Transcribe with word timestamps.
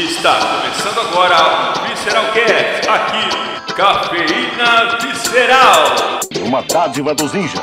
Está 0.00 0.34
começando 0.34 0.98
agora 0.98 1.74
o 1.76 1.88
Visceral 1.88 2.32
Cast, 2.32 2.88
aqui, 2.88 3.74
Cafeína 3.74 4.96
Visceral. 4.98 6.20
Uma 6.42 6.62
dádiva 6.62 7.14
dos 7.14 7.34
ninjas. 7.34 7.60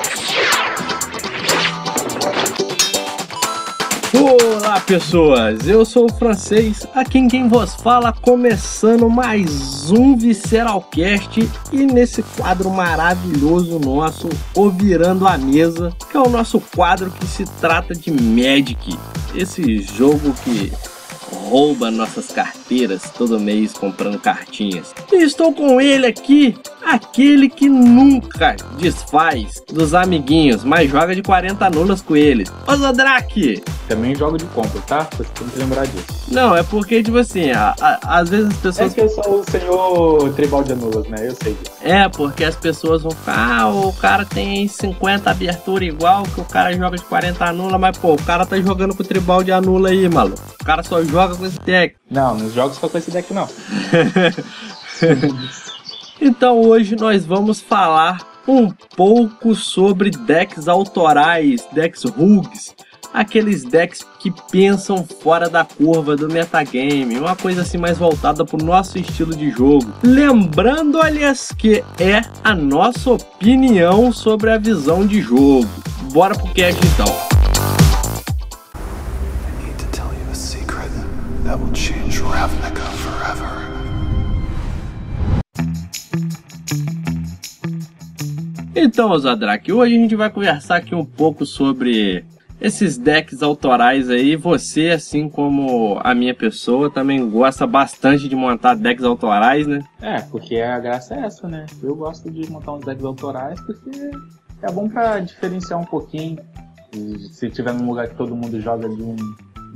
Olá 4.13 4.79
pessoas, 4.81 5.67
eu 5.67 5.83
sou 5.83 6.05
o 6.05 6.13
francês, 6.13 6.87
aqui 6.93 7.17
em 7.17 7.27
quem 7.27 7.49
vos 7.49 7.73
fala, 7.73 8.13
começando 8.13 9.09
mais 9.09 9.89
um 9.89 10.15
Visceralcast 10.15 11.49
e 11.71 11.85
nesse 11.87 12.21
quadro 12.21 12.69
maravilhoso 12.69 13.79
nosso, 13.79 14.29
O 14.53 14.69
Virando 14.69 15.27
a 15.27 15.39
Mesa, 15.39 15.91
que 16.11 16.15
é 16.15 16.19
o 16.19 16.29
nosso 16.29 16.59
quadro 16.59 17.09
que 17.09 17.25
se 17.25 17.45
trata 17.59 17.95
de 17.95 18.11
Magic, 18.11 18.95
esse 19.33 19.81
jogo 19.81 20.35
que 20.43 20.71
rouba 21.31 21.89
nossas 21.91 22.27
carteiras 22.27 23.03
todo 23.17 23.39
mês 23.39 23.73
comprando 23.73 24.19
cartinhas. 24.19 24.93
E 25.11 25.23
estou 25.23 25.53
com 25.53 25.79
ele 25.79 26.05
aqui, 26.07 26.55
aquele 26.85 27.49
que 27.49 27.67
nunca 27.69 28.55
desfaz 28.77 29.61
dos 29.71 29.93
amiguinhos, 29.93 30.63
mas 30.63 30.89
joga 30.89 31.15
de 31.15 31.21
40 31.21 31.69
nulas 31.69 32.01
com 32.01 32.15
eles. 32.15 32.51
Ô 32.67 32.75
Zodrak! 32.75 33.61
Também 33.87 34.15
jogo 34.15 34.37
de 34.37 34.45
compra, 34.45 34.81
tá? 34.81 35.07
Você 35.15 35.23
tem 35.23 35.47
que 35.47 35.59
lembrar 35.59 35.85
disso. 35.87 36.05
Não, 36.29 36.55
é 36.55 36.63
porque, 36.63 37.01
tipo 37.01 37.17
assim, 37.17 37.51
a- 37.51 37.73
a- 37.79 38.19
às 38.19 38.29
vezes 38.29 38.47
as 38.65 38.79
É 38.79 38.83
pessoas. 38.83 38.93
que 38.93 39.01
eu 39.01 39.09
sou 39.09 39.39
o 39.39 39.43
senhor 39.49 40.33
tribal 40.33 40.63
de 40.63 40.73
anulas, 40.73 41.07
né? 41.07 41.17
Eu 41.27 41.35
sei 41.41 41.53
disso. 41.53 41.71
É, 41.81 42.09
porque 42.09 42.43
as 42.43 42.55
pessoas 42.55 43.01
vão 43.01 43.11
ficar, 43.11 43.61
ah, 43.61 43.69
o 43.69 43.93
cara 43.93 44.25
tem 44.25 44.67
50 44.67 45.31
abertura 45.31 45.85
igual 45.85 46.23
que 46.23 46.41
o 46.41 46.45
cara 46.45 46.73
joga 46.73 46.97
de 46.97 47.03
40 47.05 47.45
anula, 47.45 47.77
mas 47.77 47.97
pô, 47.97 48.13
o 48.13 48.21
cara 48.21 48.45
tá 48.45 48.59
jogando 48.59 48.93
com 48.95 49.03
o 49.03 49.05
tribal 49.05 49.41
de 49.43 49.51
anula 49.51 49.89
aí, 49.89 50.07
maluco. 50.09 50.41
O 50.61 50.65
cara 50.65 50.83
só 50.83 51.01
joga 51.03 51.16
com 51.25 51.45
esse 51.45 51.59
deck. 51.59 51.95
Não, 52.09 52.35
nos 52.35 52.53
jogos 52.53 52.77
só 52.77 52.87
com 52.87 52.97
esse 52.97 53.11
deck 53.11 53.33
não. 53.33 53.47
Então 56.19 56.59
hoje 56.61 56.95
nós 56.95 57.25
vamos 57.25 57.61
falar 57.61 58.17
um 58.47 58.69
pouco 58.95 59.53
sobre 59.53 60.09
decks 60.09 60.67
autorais, 60.67 61.67
decks 61.71 62.03
rugs, 62.05 62.73
aqueles 63.13 63.63
decks 63.63 64.05
que 64.19 64.33
pensam 64.51 65.05
fora 65.21 65.49
da 65.49 65.63
curva 65.63 66.15
do 66.15 66.27
metagame, 66.27 67.19
uma 67.19 67.35
coisa 67.35 67.61
assim 67.61 67.77
mais 67.77 67.97
voltada 67.97 68.43
pro 68.43 68.63
nosso 68.63 68.97
estilo 68.97 69.35
de 69.35 69.51
jogo. 69.51 69.93
Lembrando, 70.01 70.99
aliás, 70.99 71.49
que 71.55 71.83
é 71.99 72.21
a 72.43 72.55
nossa 72.55 73.11
opinião 73.11 74.11
sobre 74.11 74.49
a 74.49 74.57
visão 74.57 75.05
de 75.05 75.21
jogo. 75.21 75.67
Bora 76.11 76.35
pro 76.35 76.51
cast 76.53 76.79
então. 76.85 77.36
Então, 88.87 89.19
Zadrak, 89.19 89.69
hoje 89.69 89.97
a 89.97 89.99
gente 89.99 90.15
vai 90.15 90.29
conversar 90.29 90.77
aqui 90.77 90.95
um 90.95 91.03
pouco 91.03 91.45
sobre 91.45 92.23
esses 92.59 92.97
decks 92.97 93.43
autorais 93.43 94.09
aí. 94.09 94.37
Você, 94.37 94.91
assim 94.91 95.27
como 95.27 95.99
a 96.01 96.15
minha 96.15 96.33
pessoa, 96.33 96.89
também 96.89 97.29
gosta 97.29 97.67
bastante 97.67 98.29
de 98.29 98.35
montar 98.35 98.75
decks 98.75 99.03
autorais, 99.03 99.67
né? 99.67 99.83
É, 100.01 100.21
porque 100.21 100.61
a 100.61 100.79
graça 100.79 101.15
é 101.15 101.25
essa, 101.25 101.49
né? 101.49 101.65
Eu 101.83 101.97
gosto 101.97 102.31
de 102.31 102.49
montar 102.49 102.75
uns 102.75 102.85
decks 102.85 103.03
autorais 103.03 103.59
porque 103.59 103.91
é 104.61 104.71
bom 104.71 104.87
pra 104.87 105.19
diferenciar 105.19 105.81
um 105.81 105.85
pouquinho. 105.85 106.37
Se 107.33 107.49
tiver 107.49 107.73
num 107.73 107.87
lugar 107.87 108.07
que 108.07 108.15
todo 108.15 108.33
mundo 108.33 108.57
joga 108.61 108.87
de 108.87 109.03
um, 109.03 109.17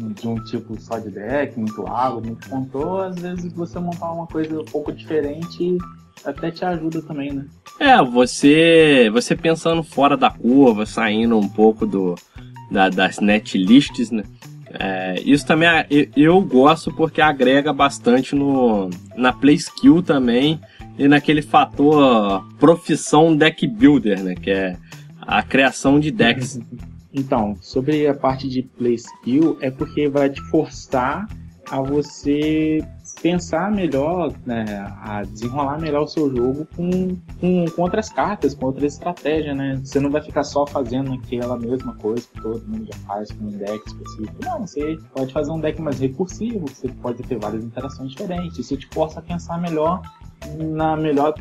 de 0.10 0.28
um 0.28 0.36
tipo 0.44 0.80
só 0.80 0.98
de 1.00 1.10
deck, 1.12 1.58
muito 1.60 1.86
água, 1.88 2.22
muito 2.22 2.50
control, 2.50 3.02
às 3.02 3.20
vezes 3.20 3.52
você 3.54 3.80
montar 3.80 4.12
uma 4.12 4.28
coisa 4.28 4.60
um 4.60 4.66
pouco 4.66 4.92
diferente 4.92 5.78
até 6.26 6.52
te 6.52 6.64
ajuda 6.64 7.02
também, 7.02 7.32
né? 7.34 7.46
É, 7.80 8.02
você, 8.03 9.09
você 9.12 9.36
pensando 9.36 9.81
fora 9.84 10.16
da 10.16 10.30
curva, 10.30 10.86
saindo 10.86 11.38
um 11.38 11.48
pouco 11.48 11.86
do, 11.88 12.16
da- 12.70 12.90
das 12.90 13.20
netlists, 13.20 14.12
né? 14.12 14.24
É, 14.74 15.20
isso 15.25 15.46
também 15.46 15.68
é- 15.68 15.86
eu, 15.90 16.08
eu 16.16 16.42
gosto 16.42 16.94
porque 16.94 17.20
agrega 17.22 17.74
bastante 17.74 18.36
no, 18.36 18.90
na 19.18 19.34
play 19.34 19.56
skill 19.56 20.02
também 20.04 20.59
e 20.98 21.08
naquele 21.08 21.42
fator 21.42 22.46
profissão 22.59 23.36
deck 23.36 23.66
builder, 23.68 24.24
né? 24.24 24.36
Que 24.36 24.52
é 24.52 24.78
a 25.22 25.42
criação 25.44 26.00
de 26.00 26.12
decks. 26.12 26.59
Então, 27.14 27.56
sobre 27.62 28.08
a 28.08 28.14
parte 28.14 28.48
de 28.48 28.64
play 28.64 28.96
skill, 28.96 29.58
é 29.62 29.70
porque 29.70 30.08
vai 30.08 30.30
te 30.30 30.42
forçar 30.50 31.28
a 31.70 31.82
você 31.82 32.86
pensar 33.22 33.72
melhor, 33.72 34.34
né, 34.46 34.66
a 35.02 35.24
desenrolar 35.24 35.80
melhor 35.80 36.04
o 36.04 36.08
seu 36.08 36.30
jogo 36.36 36.68
com, 36.76 37.16
com, 37.40 37.66
com 37.66 37.82
outras 37.82 38.10
cartas, 38.10 38.54
com 38.54 38.66
outra 38.66 38.86
estratégia, 38.86 39.54
né? 39.54 39.80
Você 39.84 40.00
não 40.00 40.10
vai 40.10 40.22
ficar 40.22 40.44
só 40.44 40.66
fazendo 40.66 41.14
aquela 41.14 41.58
mesma 41.58 41.96
coisa 41.96 42.28
que 42.28 42.42
todo 42.42 42.66
mundo 42.68 42.86
já 42.86 42.98
faz 43.06 43.32
com 43.32 43.46
um 43.46 43.52
deck 43.52 43.82
específico. 43.88 44.36
Não, 44.44 44.66
você 44.66 44.98
pode 45.14 45.32
fazer 45.32 45.52
um 45.52 45.60
deck 45.60 45.82
mais 45.82 46.00
recursivo, 46.00 46.66
você 46.68 46.90
pode 46.90 47.24
ter 47.24 47.38
várias 47.38 47.64
interações 47.64 48.12
diferentes. 48.12 48.58
Isso 48.58 48.76
te 48.76 48.88
força 48.92 49.20
a 49.20 49.24
pensar 49.24 49.62
melhor 49.62 50.02
na 50.57 50.96
melhor 50.96 51.34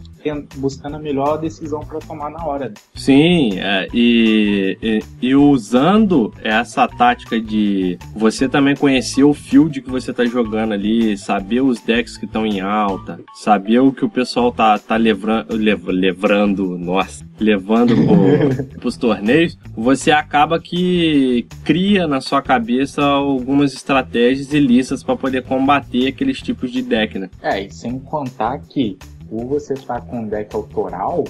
buscando 0.56 0.96
a 0.96 0.98
melhor 0.98 1.38
decisão 1.38 1.80
para 1.80 1.98
tomar 2.00 2.30
na 2.30 2.44
hora. 2.44 2.68
né? 2.68 2.74
Sim, 2.94 3.58
é, 3.58 3.88
e, 3.92 4.76
e, 4.82 5.28
e 5.28 5.34
usando 5.34 6.32
essa 6.42 6.86
tática 6.86 7.40
de 7.40 7.98
você 8.14 8.48
também 8.48 8.76
conhecer 8.76 9.24
o 9.24 9.32
field 9.32 9.80
que 9.80 9.90
você 9.90 10.12
tá 10.12 10.24
jogando 10.24 10.72
ali, 10.72 11.16
saber 11.16 11.62
os 11.62 11.80
decks 11.80 12.16
que 12.16 12.26
estão 12.26 12.44
em 12.44 12.60
alta, 12.60 13.20
saber 13.34 13.78
o 13.78 13.92
que 13.92 14.04
o 14.04 14.10
pessoal 14.10 14.52
tá, 14.52 14.78
tá 14.78 14.96
levando, 14.96 15.56
lev, 15.56 15.88
levrando, 15.88 16.76
nossa, 16.76 17.24
levando 17.38 17.94
pro, 17.94 18.64
pros 18.80 18.96
torneios, 18.96 19.58
você 19.74 20.10
acaba 20.10 20.60
que 20.60 21.46
cria 21.64 22.06
na 22.06 22.20
sua 22.20 22.42
cabeça 22.42 23.02
algumas 23.02 23.72
estratégias 23.72 24.52
e 24.52 24.60
listas 24.60 25.02
para 25.02 25.16
poder 25.16 25.42
combater 25.44 26.08
aqueles 26.08 26.40
tipos 26.40 26.70
de 26.70 26.82
deck, 26.82 27.18
né? 27.18 27.30
É, 27.40 27.64
e 27.64 27.72
sem 27.72 27.98
contar 27.98 28.58
que 28.58 28.89
por 29.30 29.46
você 29.46 29.74
estar 29.74 30.00
com 30.02 30.18
um 30.18 30.28
deck 30.28 30.54
autoral, 30.56 31.22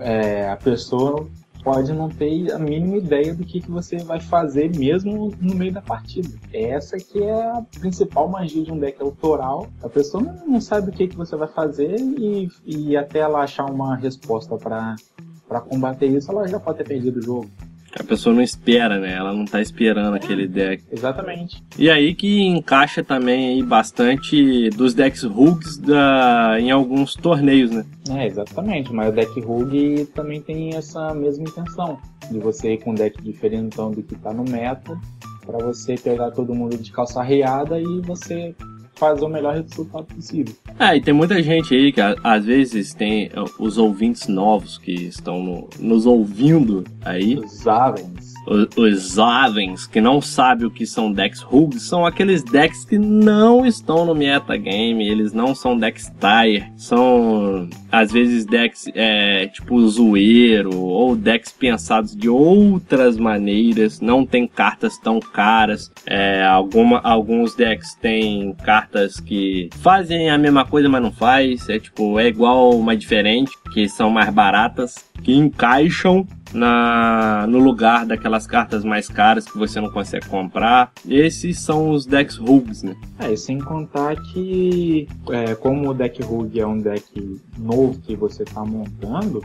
é, 0.00 0.48
a 0.48 0.56
pessoa 0.56 1.28
pode 1.62 1.92
não 1.92 2.08
ter 2.08 2.50
a 2.50 2.58
mínima 2.58 2.96
ideia 2.96 3.34
do 3.34 3.44
que, 3.44 3.60
que 3.60 3.70
você 3.70 3.98
vai 3.98 4.18
fazer 4.18 4.74
mesmo 4.76 5.32
no 5.38 5.54
meio 5.54 5.72
da 5.72 5.82
partida. 5.82 6.30
Essa 6.52 6.96
que 6.96 7.22
é 7.22 7.50
a 7.50 7.62
principal 7.78 8.26
magia 8.26 8.64
de 8.64 8.72
um 8.72 8.78
deck 8.78 9.00
autoral. 9.00 9.68
A 9.82 9.88
pessoa 9.88 10.22
não, 10.22 10.60
sabe 10.60 10.88
o 10.88 10.92
que, 10.92 11.06
que 11.06 11.16
você 11.16 11.36
vai 11.36 11.46
fazer 11.46 11.94
e, 12.00 12.48
e 12.64 12.96
até 12.96 13.20
ela 13.20 13.40
achar 13.40 13.66
uma 13.66 13.94
resposta 13.94 14.56
para 14.56 15.60
combater 15.60 16.06
isso, 16.06 16.32
ela 16.32 16.48
já 16.48 16.58
pode 16.58 16.78
ter 16.78 16.88
perdido 16.88 17.20
o 17.20 17.22
jogo. 17.22 17.50
A 17.98 18.04
pessoa 18.04 18.34
não 18.34 18.42
espera, 18.42 18.98
né? 18.98 19.14
Ela 19.14 19.32
não 19.32 19.44
tá 19.44 19.60
esperando 19.60 20.14
aquele 20.14 20.46
deck. 20.46 20.82
Exatamente. 20.90 21.62
E 21.78 21.90
aí 21.90 22.14
que 22.14 22.42
encaixa 22.42 23.04
também 23.04 23.48
aí 23.48 23.62
bastante 23.62 24.70
dos 24.70 24.94
decks 24.94 25.22
rugs 25.24 25.76
da, 25.78 26.56
em 26.58 26.70
alguns 26.70 27.14
torneios, 27.14 27.70
né? 27.70 27.84
É, 28.10 28.26
exatamente. 28.26 28.92
Mas 28.92 29.10
o 29.10 29.12
deck 29.12 29.40
Rogue 29.40 30.06
também 30.14 30.40
tem 30.40 30.74
essa 30.74 31.14
mesma 31.14 31.44
intenção. 31.44 31.98
De 32.30 32.38
você 32.38 32.74
ir 32.74 32.78
com 32.78 32.92
um 32.92 32.94
deck 32.94 33.20
diferentão 33.22 33.90
do 33.90 34.02
que 34.02 34.14
tá 34.16 34.32
no 34.32 34.44
meta, 34.44 34.98
para 35.44 35.58
você 35.58 35.94
pegar 35.96 36.30
todo 36.30 36.54
mundo 36.54 36.76
de 36.78 36.90
calça 36.90 37.20
arreada 37.20 37.80
e 37.80 38.00
você 38.00 38.54
fazer 39.02 39.24
o 39.24 39.28
melhor 39.28 39.54
resultado 39.54 40.04
possível. 40.14 40.54
É, 40.78 40.96
e 40.96 41.00
tem 41.00 41.12
muita 41.12 41.42
gente 41.42 41.74
aí 41.74 41.92
que 41.92 42.00
às 42.22 42.44
vezes 42.44 42.94
tem 42.94 43.26
uh, 43.28 43.50
os 43.58 43.76
ouvintes 43.76 44.28
novos 44.28 44.78
que 44.78 44.92
estão 44.92 45.42
no- 45.42 45.68
nos 45.80 46.06
ouvindo 46.06 46.84
aí. 47.04 47.36
Os 47.36 47.66
Avens. 47.66 48.21
Os, 48.46 49.12
jovens 49.14 49.86
que 49.86 50.00
não 50.00 50.20
sabem 50.20 50.66
o 50.66 50.70
que 50.70 50.86
são 50.86 51.12
decks 51.12 51.40
rugs 51.40 51.82
são 51.82 52.04
aqueles 52.04 52.42
decks 52.42 52.84
que 52.84 52.98
não 52.98 53.64
estão 53.64 54.04
no 54.04 54.14
metagame, 54.14 55.08
eles 55.08 55.32
não 55.32 55.54
são 55.54 55.78
decks 55.78 56.10
tire, 56.18 56.72
são 56.76 57.68
às 57.90 58.10
vezes 58.10 58.44
decks 58.44 58.86
é, 58.94 59.46
tipo 59.46 59.86
zoeiro 59.88 60.76
ou 60.76 61.14
decks 61.14 61.52
pensados 61.52 62.16
de 62.16 62.28
outras 62.28 63.16
maneiras, 63.16 64.00
não 64.00 64.26
tem 64.26 64.46
cartas 64.46 64.98
tão 64.98 65.20
caras, 65.20 65.90
é, 66.06 66.44
alguma, 66.44 67.00
alguns 67.00 67.54
decks 67.54 67.94
têm 67.94 68.54
cartas 68.64 69.20
que 69.20 69.68
fazem 69.80 70.30
a 70.30 70.38
mesma 70.38 70.64
coisa, 70.64 70.88
mas 70.88 71.02
não 71.02 71.12
faz, 71.12 71.68
é 71.68 71.78
tipo, 71.78 72.18
é 72.18 72.28
igual, 72.28 72.78
mas 72.78 72.98
diferente, 72.98 73.52
que 73.72 73.88
são 73.88 74.10
mais 74.10 74.32
baratas, 74.32 74.96
que 75.22 75.34
encaixam 75.34 76.26
na, 76.52 77.46
no 77.48 77.58
lugar 77.58 78.04
daquelas 78.04 78.46
cartas 78.46 78.84
mais 78.84 79.08
caras 79.08 79.46
que 79.46 79.56
você 79.56 79.80
não 79.80 79.90
consegue 79.90 80.26
comprar. 80.28 80.92
Esses 81.08 81.58
são 81.60 81.90
os 81.90 82.04
decks 82.04 82.36
rugs, 82.36 82.82
né? 82.82 82.94
É, 83.18 83.34
sem 83.36 83.58
contar 83.58 84.16
que, 84.16 85.08
é, 85.30 85.54
como 85.54 85.90
o 85.90 85.94
deck 85.94 86.22
Rogue 86.22 86.60
é 86.60 86.66
um 86.66 86.78
deck 86.78 87.40
novo 87.58 87.98
que 88.00 88.14
você 88.14 88.42
está 88.42 88.64
montando, 88.64 89.40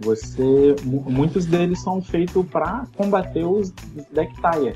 você 0.00 0.74
mu- 0.84 1.04
muitos 1.08 1.46
deles 1.46 1.80
são 1.82 2.00
feitos 2.02 2.44
para 2.46 2.84
combater 2.96 3.44
os 3.44 3.70
deck 4.12 4.32
tire. 4.34 4.74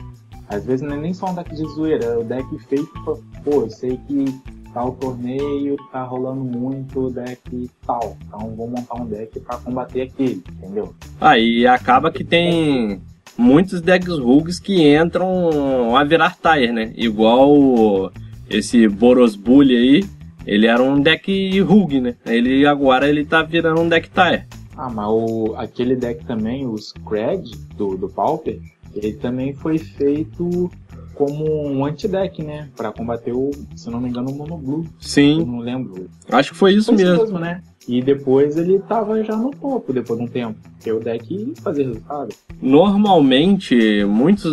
Às 0.49 0.65
vezes 0.67 0.87
não 0.87 0.95
é 0.97 1.01
nem 1.01 1.15
só 1.15 1.31
um 1.31 1.35
deck 1.35 1.51
de 1.55 1.65
zoeira, 1.75 2.05
é 2.05 2.17
o 2.19 2.25
deck 2.25 2.47
feito 2.69 2.87
pra, 3.05 3.15
pô, 3.43 3.63
eu 3.63 3.71
sei 3.71 3.99
que 4.07 4.25
tal 4.73 4.93
torneio 4.93 5.77
tá 5.91 6.03
rolando 6.03 6.43
muito 6.43 7.11
deck 7.11 7.71
tal. 7.87 8.17
Então 8.27 8.55
vou 8.55 8.69
montar 8.69 8.95
um 8.95 9.07
deck 9.07 9.39
pra 9.41 9.57
combater 9.59 10.03
aquele, 10.03 10.43
entendeu? 10.57 10.95
Aí 11.21 11.67
acaba 11.67 12.11
que 12.11 12.25
tem 12.25 13.01
muitos 13.37 13.81
decks 13.81 14.19
rugs 14.19 14.59
que 14.59 14.95
entram 14.95 15.97
a 15.97 16.05
virar 16.05 16.37
tire, 16.37 16.73
né? 16.73 16.93
Igual 16.97 18.13
esse 18.49 18.87
Boros 18.89 19.37
Bully 19.37 19.77
aí, 19.77 20.05
ele 20.47 20.67
era 20.67 20.83
um 20.83 21.01
deck 21.01 21.61
rug, 21.61 22.01
né? 22.01 22.15
Ele 22.27 22.67
agora 22.67 23.09
ele 23.09 23.25
tá 23.25 23.43
virando 23.43 23.81
um 23.81 23.89
deck 23.89 24.11
tire. 24.11 24.45
Ah, 24.77 24.91
mas 24.91 25.07
o, 25.09 25.55
aquele 25.57 25.95
deck 25.95 26.25
também, 26.25 26.67
o 26.67 26.77
Scred 26.79 27.51
do, 27.77 27.97
do 27.97 28.09
Pauper, 28.09 28.59
ele 28.95 29.13
também 29.15 29.53
foi 29.53 29.79
feito 29.79 30.71
como 31.15 31.67
um 31.69 31.85
anti-deck, 31.85 32.43
né? 32.43 32.69
Pra 32.77 32.93
combater 32.93 33.33
o, 33.33 33.51
se 33.77 33.91
não 33.91 34.01
me 34.01 34.09
engano, 34.09 34.31
o 34.31 34.35
Mono 34.35 34.57
Blue. 34.57 34.87
Sim, 35.01 35.45
não 35.45 35.59
lembro. 35.59 36.09
acho 36.31 36.53
que 36.53 36.57
foi 36.57 36.73
isso 36.75 36.87
Foi 36.87 36.95
isso 36.97 37.05
mesmo. 37.05 37.23
mesmo, 37.25 37.39
né? 37.39 37.63
E 37.89 38.01
depois 38.01 38.57
ele 38.57 38.79
tava 38.79 39.23
já 39.25 39.37
no 39.37 39.51
topo, 39.51 39.93
depois 39.93 40.17
de 40.19 40.25
um 40.25 40.29
tempo. 40.29 40.55
Porque 40.77 40.93
o 40.93 41.01
deck 41.01 41.53
fazia 41.63 41.85
resultado. 41.89 42.33
Normalmente, 42.61 44.05
muitos, 44.05 44.53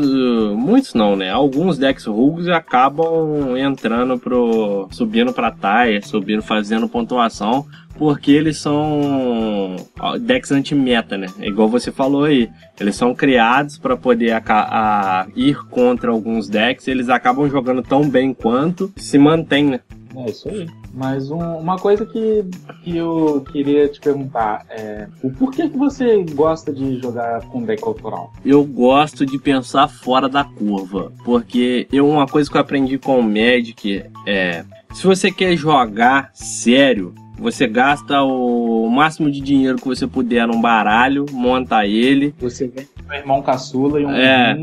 muitos 0.55 0.93
não, 0.95 1.15
né? 1.15 1.29
Alguns 1.29 1.77
decks 1.77 2.05
rugs 2.05 2.47
acabam 2.47 3.55
entrando 3.55 4.17
pro, 4.17 4.87
subindo 4.91 5.31
pra 5.31 5.51
tire, 5.51 6.01
subindo, 6.01 6.41
fazendo 6.41 6.89
pontuação, 6.89 7.65
porque 7.99 8.31
eles 8.31 8.57
são 8.57 9.75
decks 10.21 10.51
anti-meta, 10.51 11.17
né? 11.17 11.27
Igual 11.41 11.67
você 11.67 11.91
falou 11.91 12.23
aí, 12.23 12.49
eles 12.79 12.95
são 12.95 13.13
criados 13.13 13.77
para 13.77 13.95
poder 13.97 14.31
aca- 14.31 14.67
a- 14.71 15.27
ir 15.35 15.57
contra 15.69 16.09
alguns 16.09 16.47
decks, 16.47 16.87
eles 16.87 17.09
acabam 17.09 17.47
jogando 17.49 17.83
tão 17.83 18.07
bem 18.09 18.33
quanto 18.33 18.91
se 18.95 19.17
mantém, 19.19 19.65
né? 19.65 19.79
É 20.15 20.29
isso 20.29 20.49
aí. 20.49 20.65
Mas 20.91 21.29
um- 21.29 21.57
uma 21.57 21.77
coisa 21.77 22.03
que, 22.05 22.43
que 22.83 22.97
eu 22.97 23.45
queria 23.51 23.87
te 23.87 23.99
perguntar 23.99 24.65
é 24.69 25.07
o 25.21 25.29
porquê 25.29 25.69
que 25.69 25.77
você 25.77 26.23
gosta 26.33 26.73
de 26.73 26.99
jogar 26.99 27.41
com 27.47 27.61
deck 27.61 27.83
autoral? 27.83 28.33
eu 28.43 28.63
gosto 28.63 29.23
de 29.25 29.37
pensar 29.37 29.87
fora 29.87 30.27
da 30.27 30.43
curva, 30.43 31.11
porque 31.23 31.87
eu 31.91 32.09
uma 32.09 32.25
coisa 32.25 32.49
que 32.49 32.57
eu 32.57 32.61
aprendi 32.61 32.97
com 32.97 33.19
o 33.19 33.23
Magic 33.23 34.03
é, 34.25 34.63
se 34.93 35.05
você 35.05 35.31
quer 35.31 35.55
jogar 35.55 36.31
sério, 36.33 37.13
você 37.39 37.67
gasta 37.67 38.21
o 38.21 38.89
máximo 38.89 39.31
de 39.31 39.39
dinheiro 39.39 39.77
que 39.77 39.87
você 39.87 40.05
puder 40.05 40.47
num 40.47 40.61
baralho, 40.61 41.25
monta 41.31 41.85
ele, 41.85 42.33
Você 42.39 42.67
com 42.67 42.81
um 43.09 43.13
irmão 43.13 43.41
caçula 43.41 43.99
e 43.99 44.05
um. 44.05 44.11
É. 44.11 44.57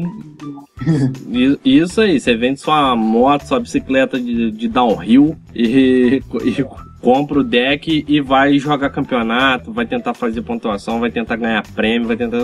isso 1.64 2.00
aí, 2.00 2.20
você 2.20 2.36
vende 2.36 2.60
sua 2.60 2.94
moto, 2.94 3.42
sua 3.46 3.58
bicicleta 3.58 4.20
de, 4.20 4.50
de 4.50 4.68
downhill 4.68 5.36
e, 5.54 6.22
e 6.44 6.64
compra 7.00 7.40
o 7.40 7.44
deck 7.44 8.04
e 8.06 8.20
vai 8.20 8.58
jogar 8.58 8.90
campeonato, 8.90 9.72
vai 9.72 9.86
tentar 9.86 10.14
fazer 10.14 10.42
pontuação, 10.42 11.00
vai 11.00 11.10
tentar 11.10 11.36
ganhar 11.36 11.62
prêmio, 11.74 12.08
vai 12.08 12.16
tentar 12.16 12.38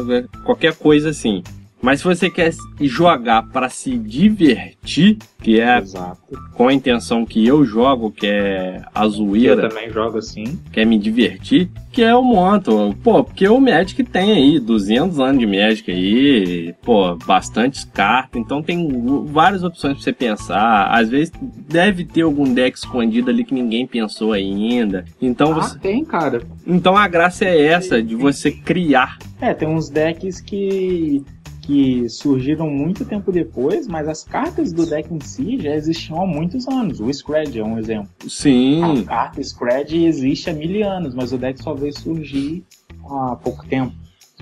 qualquer 0.45 0.75
coisa 0.75 1.11
assim. 1.11 1.43
Mas 1.83 1.99
se 1.99 2.05
você 2.05 2.31
quer 2.31 2.53
jogar 2.81 3.43
para 3.49 3.69
se 3.69 3.99
divertir, 3.99 5.19
que 5.43 5.59
é 5.61 5.79
Exato. 5.79 6.21
com 6.55 6.69
a 6.69 6.73
intenção 6.73 7.27
que 7.27 7.45
eu 7.45 7.65
jogo, 7.65 8.11
que 8.13 8.27
é 8.27 8.81
a 8.95 9.05
Eu 9.05 9.11
zoeira, 9.11 9.69
também 9.69 9.91
jogo 9.91 10.19
assim. 10.19 10.61
quer 10.73 10.87
me 10.87 10.97
divertir, 10.97 11.69
que 11.91 12.01
é 12.03 12.15
o 12.15 12.23
monto. 12.23 12.97
Pô, 13.03 13.25
porque 13.25 13.49
o 13.49 13.61
Magic 13.61 14.03
tem 14.05 14.31
aí 14.33 14.61
200 14.61 15.19
anos 15.19 15.41
de 15.41 15.47
Magic 15.47 15.91
aí, 15.91 16.73
pô, 16.83 17.17
bastantes 17.17 17.83
cartas, 17.85 18.41
então 18.41 18.63
tem 18.63 18.89
várias 19.27 19.65
opções 19.65 19.95
pra 19.95 20.03
você 20.05 20.13
pensar. 20.13 20.87
Às 20.87 21.09
vezes 21.09 21.33
deve 21.69 22.05
ter 22.05 22.23
algum 22.23 22.55
deck 22.55 22.77
escondido 22.79 23.29
ali 23.29 23.43
que 23.45 23.53
ninguém 23.55 23.87
pensou 23.89 24.33
ainda. 24.33 25.05
Então, 25.21 25.51
Ah, 25.51 25.55
você, 25.63 25.79
tem, 25.81 26.05
cara. 26.05 26.43
então 26.65 26.97
a 26.97 27.09
graça 27.09 27.45
é 27.45 27.61
essa, 27.67 28.01
de 28.01 28.15
você 28.15 28.53
criar. 28.53 29.19
É, 29.41 29.53
tem 29.53 29.67
uns 29.67 29.89
decks 29.89 30.41
que, 30.41 31.25
que 31.63 32.09
surgiram 32.09 32.69
muito 32.69 33.05
tempo 33.05 33.31
depois, 33.31 33.87
mas 33.87 34.09
as 34.09 34.25
cartas 34.25 34.73
do 34.73 34.85
deck 34.85 35.13
em 35.15 35.21
si 35.21 35.59
já 35.59 35.75
existiam 35.75 36.21
há 36.21 36.27
muitos 36.27 36.67
anos. 36.69 37.01
O 37.01 37.09
Scred 37.13 37.59
é 37.59 37.65
um 37.65 37.79
exemplo. 37.79 38.09
Sim, 38.29 38.83
A 38.83 39.03
carta 39.05 39.43
Scred 39.43 40.05
existe 40.05 40.51
há 40.51 40.53
mil 40.53 40.87
anos, 40.87 41.15
mas 41.15 41.33
o 41.33 41.39
deck 41.39 41.63
só 41.63 41.73
veio 41.73 41.97
surgir 41.97 42.65
há 43.05 43.37
pouco 43.37 43.65
tempo. 43.67 43.95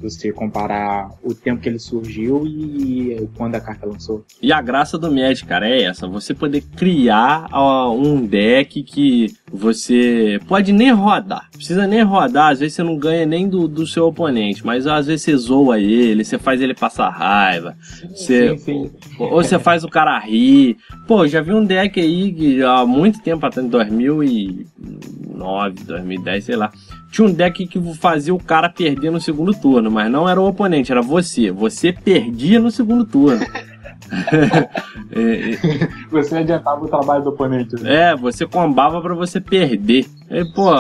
Você 0.03 0.33
comparar 0.33 1.11
o 1.23 1.35
tempo 1.35 1.61
que 1.61 1.69
ele 1.69 1.79
surgiu 1.79 2.47
e 2.47 3.29
quando 3.37 3.55
a 3.55 3.61
carta 3.61 3.87
lançou. 3.87 4.25
E 4.41 4.53
a 4.53 4.61
graça 4.61 4.99
do 4.99 5.13
Magic, 5.13 5.47
cara, 5.47 5.69
é 5.69 5.83
essa. 5.83 6.07
Você 6.07 6.35
poder 6.35 6.63
criar 6.77 7.49
um 7.93 8.25
deck 8.25 8.83
que 8.83 9.35
você 9.53 10.41
pode 10.47 10.73
nem 10.73 10.93
rodar. 10.93 11.49
Precisa 11.53 11.87
nem 11.87 12.03
rodar. 12.03 12.53
Às 12.53 12.61
vezes 12.61 12.75
você 12.75 12.83
não 12.83 12.97
ganha 12.97 13.27
nem 13.27 13.49
do, 13.49 13.69
do 13.69 13.87
seu 13.87 14.07
oponente. 14.07 14.65
Mas 14.65 14.87
às 14.87 15.07
vezes 15.07 15.23
você 15.23 15.37
zoa 15.37 15.79
ele, 15.79 16.25
você 16.25 16.39
faz 16.39 16.61
ele 16.61 16.75
passar 16.75 17.11
raiva. 17.11 17.77
Você, 18.15 18.57
Sim, 18.59 18.59
sim. 18.59 18.91
Ou 19.19 19.43
você 19.43 19.59
faz 19.59 19.85
o 19.85 19.89
cara 19.89 20.19
rir. 20.19 20.77
Pô, 21.07 21.27
já 21.27 21.41
vi 21.41 21.53
um 21.53 21.65
deck 21.65 22.01
aí 22.01 22.63
há 22.63 22.87
muito 22.87 23.21
tempo 23.21 23.45
atrás, 23.45 23.67
em 23.67 23.71
2009, 23.71 25.85
2010, 25.85 26.45
sei 26.45 26.57
lá. 26.57 26.73
Tinha 27.11 27.27
um 27.27 27.33
deck 27.33 27.67
que 27.67 27.95
fazia 27.95 28.35
o 28.35 28.43
cara 28.43 28.69
perder 28.69 29.11
no 29.11 29.21
segundo 29.21 29.53
turno, 29.53 29.91
mas 29.91 30.11
não 30.11 30.29
era 30.29 30.41
o 30.41 30.47
oponente, 30.47 30.93
era 30.93 31.03
você. 31.03 31.51
Você 31.51 31.93
perdia 31.93 32.61
no 32.61 32.71
segundo 32.71 33.05
turno. 33.05 33.45
É, 35.13 35.53
é, 35.53 35.89
Você 36.11 36.37
adiantava 36.37 36.85
o 36.85 36.89
trabalho 36.89 37.23
do 37.25 37.31
oponente. 37.31 37.75
né? 37.83 38.11
é, 38.11 38.17
você 38.17 38.47
combava 38.47 39.01
pra 39.01 39.15
você 39.15 39.41
perder. 39.41 40.07
E, 40.31 40.45
pô, 40.45 40.71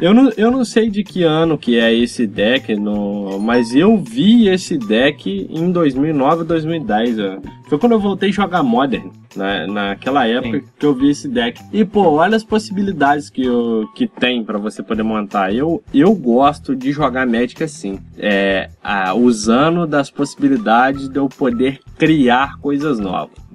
eu 0.00 0.12
não, 0.12 0.30
eu 0.36 0.50
não 0.50 0.64
sei 0.64 0.90
de 0.90 1.04
que 1.04 1.22
ano 1.22 1.56
que 1.56 1.78
é 1.78 1.94
esse 1.94 2.26
deck, 2.26 2.74
no, 2.74 3.38
mas 3.38 3.74
eu 3.74 3.96
vi 3.96 4.48
esse 4.48 4.76
deck 4.76 5.46
em 5.50 5.70
2009, 5.70 6.44
2010. 6.44 7.18
ó. 7.20 7.38
Foi 7.68 7.78
quando 7.78 7.92
eu 7.92 8.00
voltei 8.00 8.28
a 8.30 8.32
jogar 8.32 8.62
Modern, 8.62 9.10
na, 9.36 9.66
naquela 9.66 10.26
época 10.26 10.58
Sim. 10.58 10.64
que 10.78 10.86
eu 10.86 10.94
vi 10.94 11.10
esse 11.10 11.28
deck. 11.28 11.60
E, 11.72 11.84
pô, 11.84 12.02
olha 12.10 12.36
as 12.36 12.44
possibilidades 12.44 13.30
que, 13.30 13.44
eu, 13.44 13.88
que 13.94 14.06
tem 14.06 14.44
pra 14.44 14.58
você 14.58 14.82
poder 14.82 15.02
montar. 15.04 15.54
Eu, 15.54 15.82
eu 15.92 16.12
gosto 16.14 16.74
de 16.74 16.92
jogar 16.92 17.26
Magic 17.26 17.62
assim, 17.62 18.00
é, 18.18 18.68
ah, 18.82 19.14
usando 19.14 19.86
das 19.86 20.10
possibilidades 20.10 21.08
de 21.08 21.18
eu 21.18 21.28
poder 21.28 21.80
criar 21.96 22.58
coisas 22.58 22.98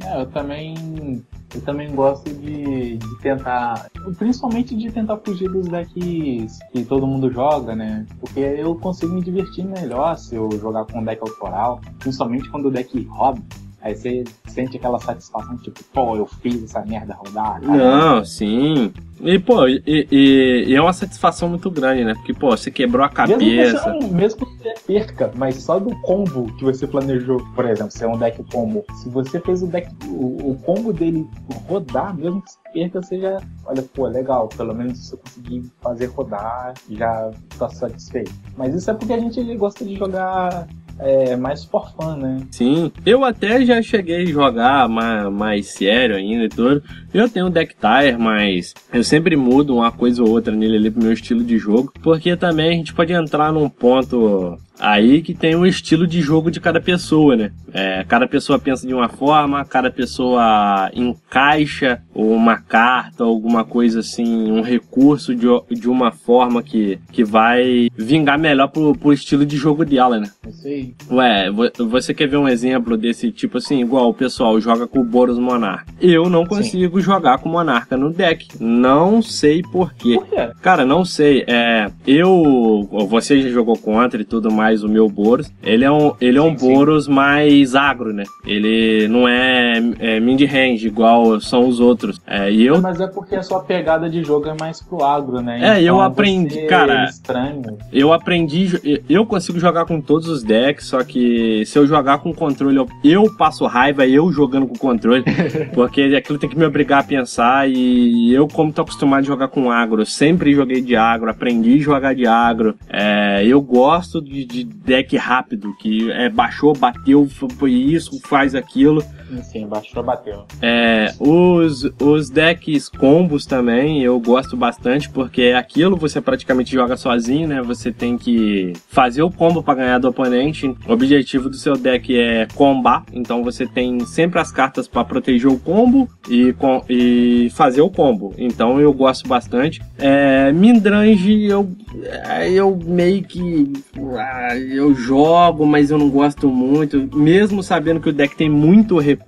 É, 0.04 0.22
eu 0.22 0.26
também. 0.28 1.26
Eu 1.54 1.62
também 1.62 1.94
gosto 1.96 2.32
de, 2.32 2.98
de 2.98 3.20
tentar. 3.22 3.90
Principalmente 4.18 4.76
de 4.76 4.92
tentar 4.92 5.18
fugir 5.18 5.50
dos 5.50 5.68
decks 5.68 6.60
que 6.72 6.86
todo 6.86 7.08
mundo 7.08 7.32
joga, 7.32 7.76
né? 7.76 8.06
Porque 8.20 8.40
eu 8.40 8.76
consigo 8.76 9.14
me 9.14 9.22
divertir 9.22 9.66
melhor 9.66 10.18
se 10.18 10.36
eu 10.36 10.50
jogar 10.60 10.86
com 10.86 11.00
um 11.00 11.04
deck 11.04 11.22
autoral. 11.22 11.82
Principalmente 12.00 12.50
quando 12.50 12.68
o 12.68 12.72
deck 12.72 13.02
roda. 13.06 13.42
Aí 13.82 13.96
você 13.96 14.24
sente 14.48 14.76
aquela 14.78 15.00
satisfação, 15.00 15.56
tipo, 15.58 15.82
pô, 15.94 16.16
eu 16.18 16.26
fiz 16.26 16.64
essa 16.64 16.82
merda 16.86 17.14
rodar. 17.14 17.62
cara. 17.62 17.78
Não, 17.78 18.26
sim. 18.26 18.92
E, 19.22 19.40
pô, 19.40 19.68
e, 19.68 19.82
e- 19.88 20.64
e 20.68 20.76
é 20.76 20.82
uma 20.82 20.92
satisfação 20.94 21.48
muito 21.50 21.70
grande, 21.72 22.04
né? 22.04 22.14
Porque, 22.14 22.34
pô, 22.34 22.52
você 22.56 22.70
quebrou 22.72 23.06
a 23.06 23.10
Mesmo 23.10 23.40
que, 23.40 23.56
você 23.66 23.72
cabeça. 23.74 23.94
não, 23.94 24.08
mesmo 24.10 24.46
que 24.46 24.58
você 24.64 24.74
perca, 24.86 25.32
mas 25.36 25.56
só 25.56 25.80
do 25.80 25.96
combo 26.02 26.52
que 26.58 26.64
você 26.66 26.86
planejou, 26.88 27.42
por 27.56 27.66
exemplo, 27.66 27.92
se 27.92 28.04
é 28.04 28.08
um 28.08 28.18
deck 28.18 28.44
combo, 28.52 28.84
se 29.02 29.10
você 29.10 29.40
fez 29.40 29.64
o 29.64 29.68
deck, 29.68 29.90
o, 30.06 30.52
o 30.52 30.60
combo 30.66 30.92
dele 30.94 31.26
rodar, 31.68 32.16
mesmo 32.18 32.42
que 32.42 32.52
você 32.52 32.58
perca, 32.74 33.02
você 33.02 33.20
já, 33.20 33.42
olha, 33.66 33.82
pô, 33.94 34.08
legal, 34.08 34.48
pelo 34.50 34.74
menos 34.74 35.08
se 35.08 35.14
eu 35.14 35.18
conseguir 35.20 35.64
fazer 35.82 36.06
rodar, 36.08 36.74
já 36.90 37.32
tô 37.58 37.70
satisfeito. 37.70 38.32
Mas 38.58 38.74
isso 38.76 38.90
é 38.92 38.94
porque 38.94 39.14
a 39.14 39.20
gente 39.20 39.42
gosta 39.56 39.84
de 39.86 39.96
jogar 39.96 40.68
é, 41.00 41.36
mais 41.36 41.64
for 41.64 41.92
fun, 41.94 42.18
né? 42.18 42.42
Sim. 42.52 42.92
Eu 43.06 43.24
até 43.24 43.66
já 43.66 43.82
cheguei 43.82 44.24
a 44.24 44.26
jogar 44.26 44.90
mais, 44.90 45.32
mais 45.32 45.68
sério 45.68 46.16
ainda 46.16 46.46
e 46.46 46.50
tudo. 46.50 46.84
Eu 47.14 47.30
tenho 47.30 47.48
um 47.48 47.52
deck 47.52 47.76
tire, 47.76 48.18
mas 48.18 48.74
eu 48.94 49.04
sempre 49.04 49.36
mudo 49.36 49.76
uma 49.76 49.92
coisa 49.92 50.22
ou 50.24 50.30
outra 50.30 50.56
nele 50.56 50.78
ali 50.78 50.92
pro 50.92 51.04
meu 51.04 51.14
estilo 51.14 51.44
de 51.44 51.58
jogo. 51.58 51.92
Porque 52.02 52.36
também 52.36 52.70
a 52.70 52.74
gente 52.74 52.94
pode 52.94 53.14
entrar 53.14 53.52
num 53.52 53.70
ponto 53.70 54.58
aí 54.80 55.22
que 55.22 55.34
tem 55.34 55.56
o 55.56 55.66
estilo 55.66 56.08
de 56.08 56.22
jogo 56.22 56.50
de 56.50 56.60
cada 56.62 56.80
pessoa, 56.80 57.36
né? 57.36 57.52
É, 57.74 58.04
cada 58.08 58.28
pessoa 58.28 58.58
pensa 58.58 58.88
de 58.88 58.94
uma 58.94 59.10
forma, 59.10 59.66
cada 59.66 59.92
pessoa 59.92 60.90
encaixa 60.94 62.02
uma 62.16 62.58
carta, 62.58 63.24
alguma 63.24 63.64
coisa 63.66 64.00
assim, 64.00 64.50
um 64.52 64.62
recurso 64.62 65.36
de, 65.36 65.48
de 65.72 65.90
uma 65.90 66.12
forma 66.12 66.64
que, 66.64 66.98
que 67.12 67.24
vai 67.24 67.90
vingar 67.98 68.40
melhor 68.40 68.68
pro, 68.70 68.96
pro 68.96 69.12
estilo 69.14 69.46
de 69.46 69.58
jogo 69.58 69.84
dela, 69.86 70.20
né? 70.20 70.30
Aí. 70.66 70.94
Ué, 71.12 71.50
vo- 71.52 71.72
você 71.90 72.14
quer 72.14 72.28
ver 72.28 72.38
um 72.38 72.48
exemplo 72.48 72.96
desse 72.98 73.32
tipo 73.32 73.58
assim, 73.58 73.82
igual 73.82 74.10
o 74.10 74.14
pessoal 74.14 74.60
joga 74.62 74.88
com 74.88 75.00
o 75.00 75.04
Boros 75.04 75.38
Monarca. 75.38 75.86
Eu 76.02 76.30
não 76.30 76.46
consigo 76.46 76.99
jogar 77.00 77.40
com 77.40 77.50
Monarca 77.50 77.98
no 77.98 78.12
deck. 78.12 78.48
Não 78.60 79.22
sei 79.22 79.62
por 79.62 79.94
quê. 79.94 80.16
Por 80.16 80.28
quê? 80.28 80.50
Cara, 80.62 80.86
não 80.86 81.04
sei. 81.06 81.44
É, 81.48 81.90
eu. 82.06 82.88
Você 83.10 83.42
já 83.42 83.50
jogou 83.50 83.78
contra 83.78 84.22
e 84.22 84.26
tudo 84.26 84.52
mais. 84.52 84.84
o 84.84 84.90
meu 84.90 85.10
Boros. 85.10 85.52
Ele 85.64 85.84
é 85.84 85.92
um, 85.92 86.14
ele 86.20 86.38
é 86.38 86.42
um 86.42 86.52
Sim, 86.52 86.58
sim. 86.58 86.74
Boros 86.74 87.08
mais 87.08 87.76
agro, 87.76 88.14
né? 88.14 88.24
Ele 88.46 89.08
não 89.08 89.28
é, 89.28 89.82
é 90.00 90.20
mid-range 90.20 90.88
igual 90.88 91.40
são 91.40 91.68
os 91.68 91.80
outros. 91.80 92.20
É, 92.26 92.52
e 92.52 92.66
eu 92.66 92.82
Mas 92.82 93.00
é 93.00 93.08
porque 93.08 93.36
a 93.36 93.44
sua 93.44 93.62
pegada 93.62 94.10
de 94.10 94.24
jogo 94.24 94.48
é 94.48 94.56
mais 94.60 94.82
pro 94.82 95.04
agro, 95.04 95.42
né? 95.42 95.60
É, 95.62 95.80
eu 95.80 95.96
Então 95.96 96.02
aprendi, 96.02 96.56
você 96.56 96.68
cara. 96.68 97.06
É 97.06 97.10
estranho. 97.10 97.78
Eu 97.92 98.14
aprendi, 98.14 99.02
eu 99.10 99.26
consigo 99.26 99.60
jogar 99.60 99.86
com 99.86 100.02
todos 100.02 100.28
os 100.28 100.44
decks, 100.44 100.88
só 100.88 101.04
que 101.04 101.64
se 101.66 101.78
eu 101.78 101.88
jogar 101.88 102.20
com 102.20 102.34
controle, 102.34 102.78
eu, 102.78 102.88
eu 103.04 103.36
passo 103.36 103.66
raiva 103.66 104.06
eu 104.08 104.32
jogando 104.32 104.68
com 104.68 104.76
controle, 104.76 105.24
porque 105.74 106.02
aquilo 106.18 106.40
tem 106.40 106.50
que 106.50 106.58
me 106.58 106.66
obrigar 106.66 106.89
a 106.98 107.04
pensar 107.04 107.70
e 107.70 108.34
eu, 108.34 108.48
como 108.48 108.74
tô 108.74 108.82
acostumado 108.82 109.22
a 109.22 109.28
jogar 109.28 109.48
com 109.50 109.72
agro, 109.72 110.04
sempre 110.06 110.56
joguei 110.56 110.82
de 110.82 110.96
agro, 110.96 111.30
aprendi 111.30 111.76
a 111.76 111.84
jogar 111.84 112.16
de 112.16 112.26
agro, 112.26 112.76
é, 112.90 113.46
eu 113.46 113.62
gosto 113.62 114.20
de, 114.20 114.44
de 114.44 114.64
deck 114.64 115.16
rápido, 115.16 115.76
que 115.78 116.12
é 116.12 116.30
baixou, 116.30 116.74
bateu, 116.74 117.28
foi 117.58 117.72
isso, 117.72 118.20
faz 118.28 118.56
aquilo. 118.56 119.04
Sim, 119.44 119.68
baixou, 119.68 120.04
bateu. 120.04 120.46
É, 120.62 121.14
os, 121.20 121.90
os 122.02 122.30
decks 122.30 122.90
combos 122.90 123.46
também 123.46 124.02
eu 124.02 124.20
gosto 124.20 124.58
bastante, 124.58 125.10
porque 125.10 125.44
é 125.44 125.56
aquilo 125.56 125.96
você 125.96 126.20
praticamente 126.20 126.72
joga 126.72 126.98
sozinho, 126.98 127.48
né? 127.48 127.62
Você 127.62 127.92
tem 127.92 128.18
que 128.18 128.74
fazer 128.88 129.22
o 129.22 129.32
combo 129.32 129.62
para 129.62 129.76
ganhar 129.76 130.00
do 130.00 130.10
oponente. 130.10 130.68
O 130.88 130.92
objetivo 130.92 131.50
do 131.50 131.56
seu 131.56 131.76
deck 131.76 132.18
é 132.18 132.48
combar, 132.56 133.04
então 133.14 133.44
você 133.44 133.66
tem 133.66 134.00
sempre 134.06 134.40
as 134.40 134.52
cartas 134.52 134.88
para 134.88 135.06
proteger 135.06 135.50
o 135.50 135.60
combo 135.60 136.10
e, 136.30 136.54
com, 136.54 136.84
e 136.90 137.50
fazer 137.54 137.82
o 137.82 137.90
combo. 137.90 138.34
Então 138.38 138.80
eu 138.80 138.92
gosto 138.94 139.28
bastante. 139.28 139.82
É, 139.98 140.52
Mindrange 140.52 141.46
eu, 141.46 141.70
é, 142.04 142.52
eu 142.52 142.78
meio 142.84 143.24
que 143.24 143.72
ah, 144.18 144.58
eu 144.58 144.94
jogo, 144.96 145.66
mas 145.66 145.92
eu 145.92 145.98
não 145.98 146.10
gosto 146.10 146.50
muito, 146.50 147.10
mesmo 147.16 147.62
sabendo 147.62 148.00
que 148.00 148.10
o 148.10 148.14
deck 148.14 148.36
tem 148.36 148.50
muito 148.50 148.98
recurso 148.98 149.19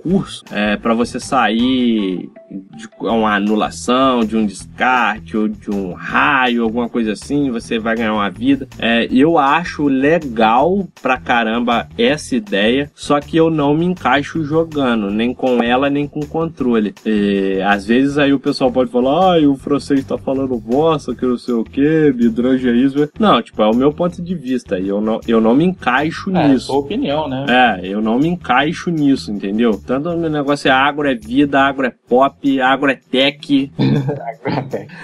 é, 0.51 0.77
para 0.77 0.93
você 0.93 1.19
sair 1.19 2.29
de 2.75 2.89
uma 2.99 3.35
anulação, 3.35 4.25
de 4.25 4.35
um 4.35 4.45
descarte 4.45 5.37
ou 5.37 5.47
de 5.47 5.69
um 5.71 5.93
raio, 5.93 6.63
alguma 6.63 6.89
coisa 6.89 7.13
assim, 7.13 7.49
você 7.49 7.79
vai 7.79 7.95
ganhar 7.95 8.13
uma 8.13 8.29
vida. 8.29 8.67
É, 8.77 9.07
eu 9.11 9.37
acho 9.37 9.87
legal 9.87 10.87
pra 11.01 11.17
caramba 11.17 11.87
essa 11.97 12.35
ideia, 12.35 12.91
só 12.93 13.19
que 13.19 13.37
eu 13.37 13.49
não 13.49 13.73
me 13.73 13.85
encaixo 13.85 14.43
jogando, 14.43 15.09
nem 15.09 15.33
com 15.33 15.63
ela, 15.63 15.89
nem 15.89 16.07
com 16.07 16.19
o 16.19 16.27
controle. 16.27 16.93
E, 17.05 17.61
às 17.65 17.85
vezes 17.85 18.17
aí 18.17 18.33
o 18.33 18.39
pessoal 18.39 18.71
pode 18.71 18.91
falar, 18.91 19.37
ah, 19.37 19.47
o 19.49 19.55
francês 19.55 20.03
tá 20.03 20.17
falando 20.17 20.57
bosta, 20.57 21.15
que 21.15 21.25
não 21.25 21.37
sei 21.37 21.53
o 21.53 21.63
que, 21.63 22.13
midrange 22.15 22.67
é 22.67 22.73
isso. 22.73 23.09
Não, 23.19 23.41
tipo, 23.41 23.61
é 23.61 23.67
o 23.69 23.75
meu 23.75 23.93
ponto 23.93 24.21
de 24.21 24.35
vista, 24.35 24.79
e 24.79 24.87
eu 24.89 24.99
não, 24.99 25.19
eu 25.27 25.39
não 25.39 25.55
me 25.55 25.63
encaixo 25.65 26.29
É, 26.35 26.47
nisso. 26.49 26.67
sua 26.67 26.77
opinião, 26.79 27.29
né? 27.29 27.45
É, 27.47 27.87
eu 27.87 28.01
não 28.01 28.19
me 28.19 28.27
encaixo 28.27 28.89
nisso, 28.89 29.31
entendeu? 29.31 29.80
Tanto 29.85 30.09
o 30.09 30.17
meu 30.17 30.29
negócio 30.29 30.67
é 30.67 30.71
agro 30.71 31.07
é 31.07 31.15
vida, 31.15 31.61
agro 31.61 31.85
é 31.85 31.93
pop, 32.07 32.61
agro 32.61 32.91
é 32.91 32.95
tech, 32.95 33.71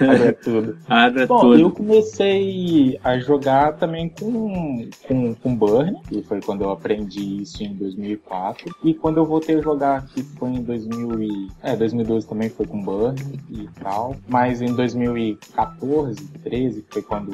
Agora 0.00 0.28
é 0.28 0.32
tudo. 0.32 0.78
agro 0.88 1.20
é 1.22 1.26
Bom, 1.26 1.40
tudo. 1.40 1.60
eu 1.60 1.70
comecei 1.70 2.98
a 3.02 3.18
jogar 3.18 3.72
também 3.74 4.08
com, 4.08 4.88
com, 5.06 5.34
com 5.34 5.54
Burn, 5.54 5.96
que 6.08 6.22
foi 6.22 6.40
quando 6.40 6.62
eu 6.62 6.70
aprendi 6.70 7.42
isso 7.42 7.62
em 7.62 7.74
2004. 7.74 8.74
E 8.84 8.94
quando 8.94 9.18
eu 9.18 9.26
voltei 9.26 9.56
a 9.56 9.60
jogar, 9.60 10.06
que 10.06 10.22
foi 10.22 10.50
em 10.50 10.62
2000 10.62 11.22
e, 11.22 11.48
é, 11.62 11.76
2012 11.76 12.26
também 12.26 12.48
foi 12.48 12.66
com 12.66 12.80
Burn 12.82 13.16
e 13.50 13.68
tal. 13.80 14.16
Mas 14.28 14.60
em 14.62 14.74
2014, 14.74 16.16
13, 16.42 16.82
que 16.82 16.92
foi 16.94 17.02
quando 17.02 17.32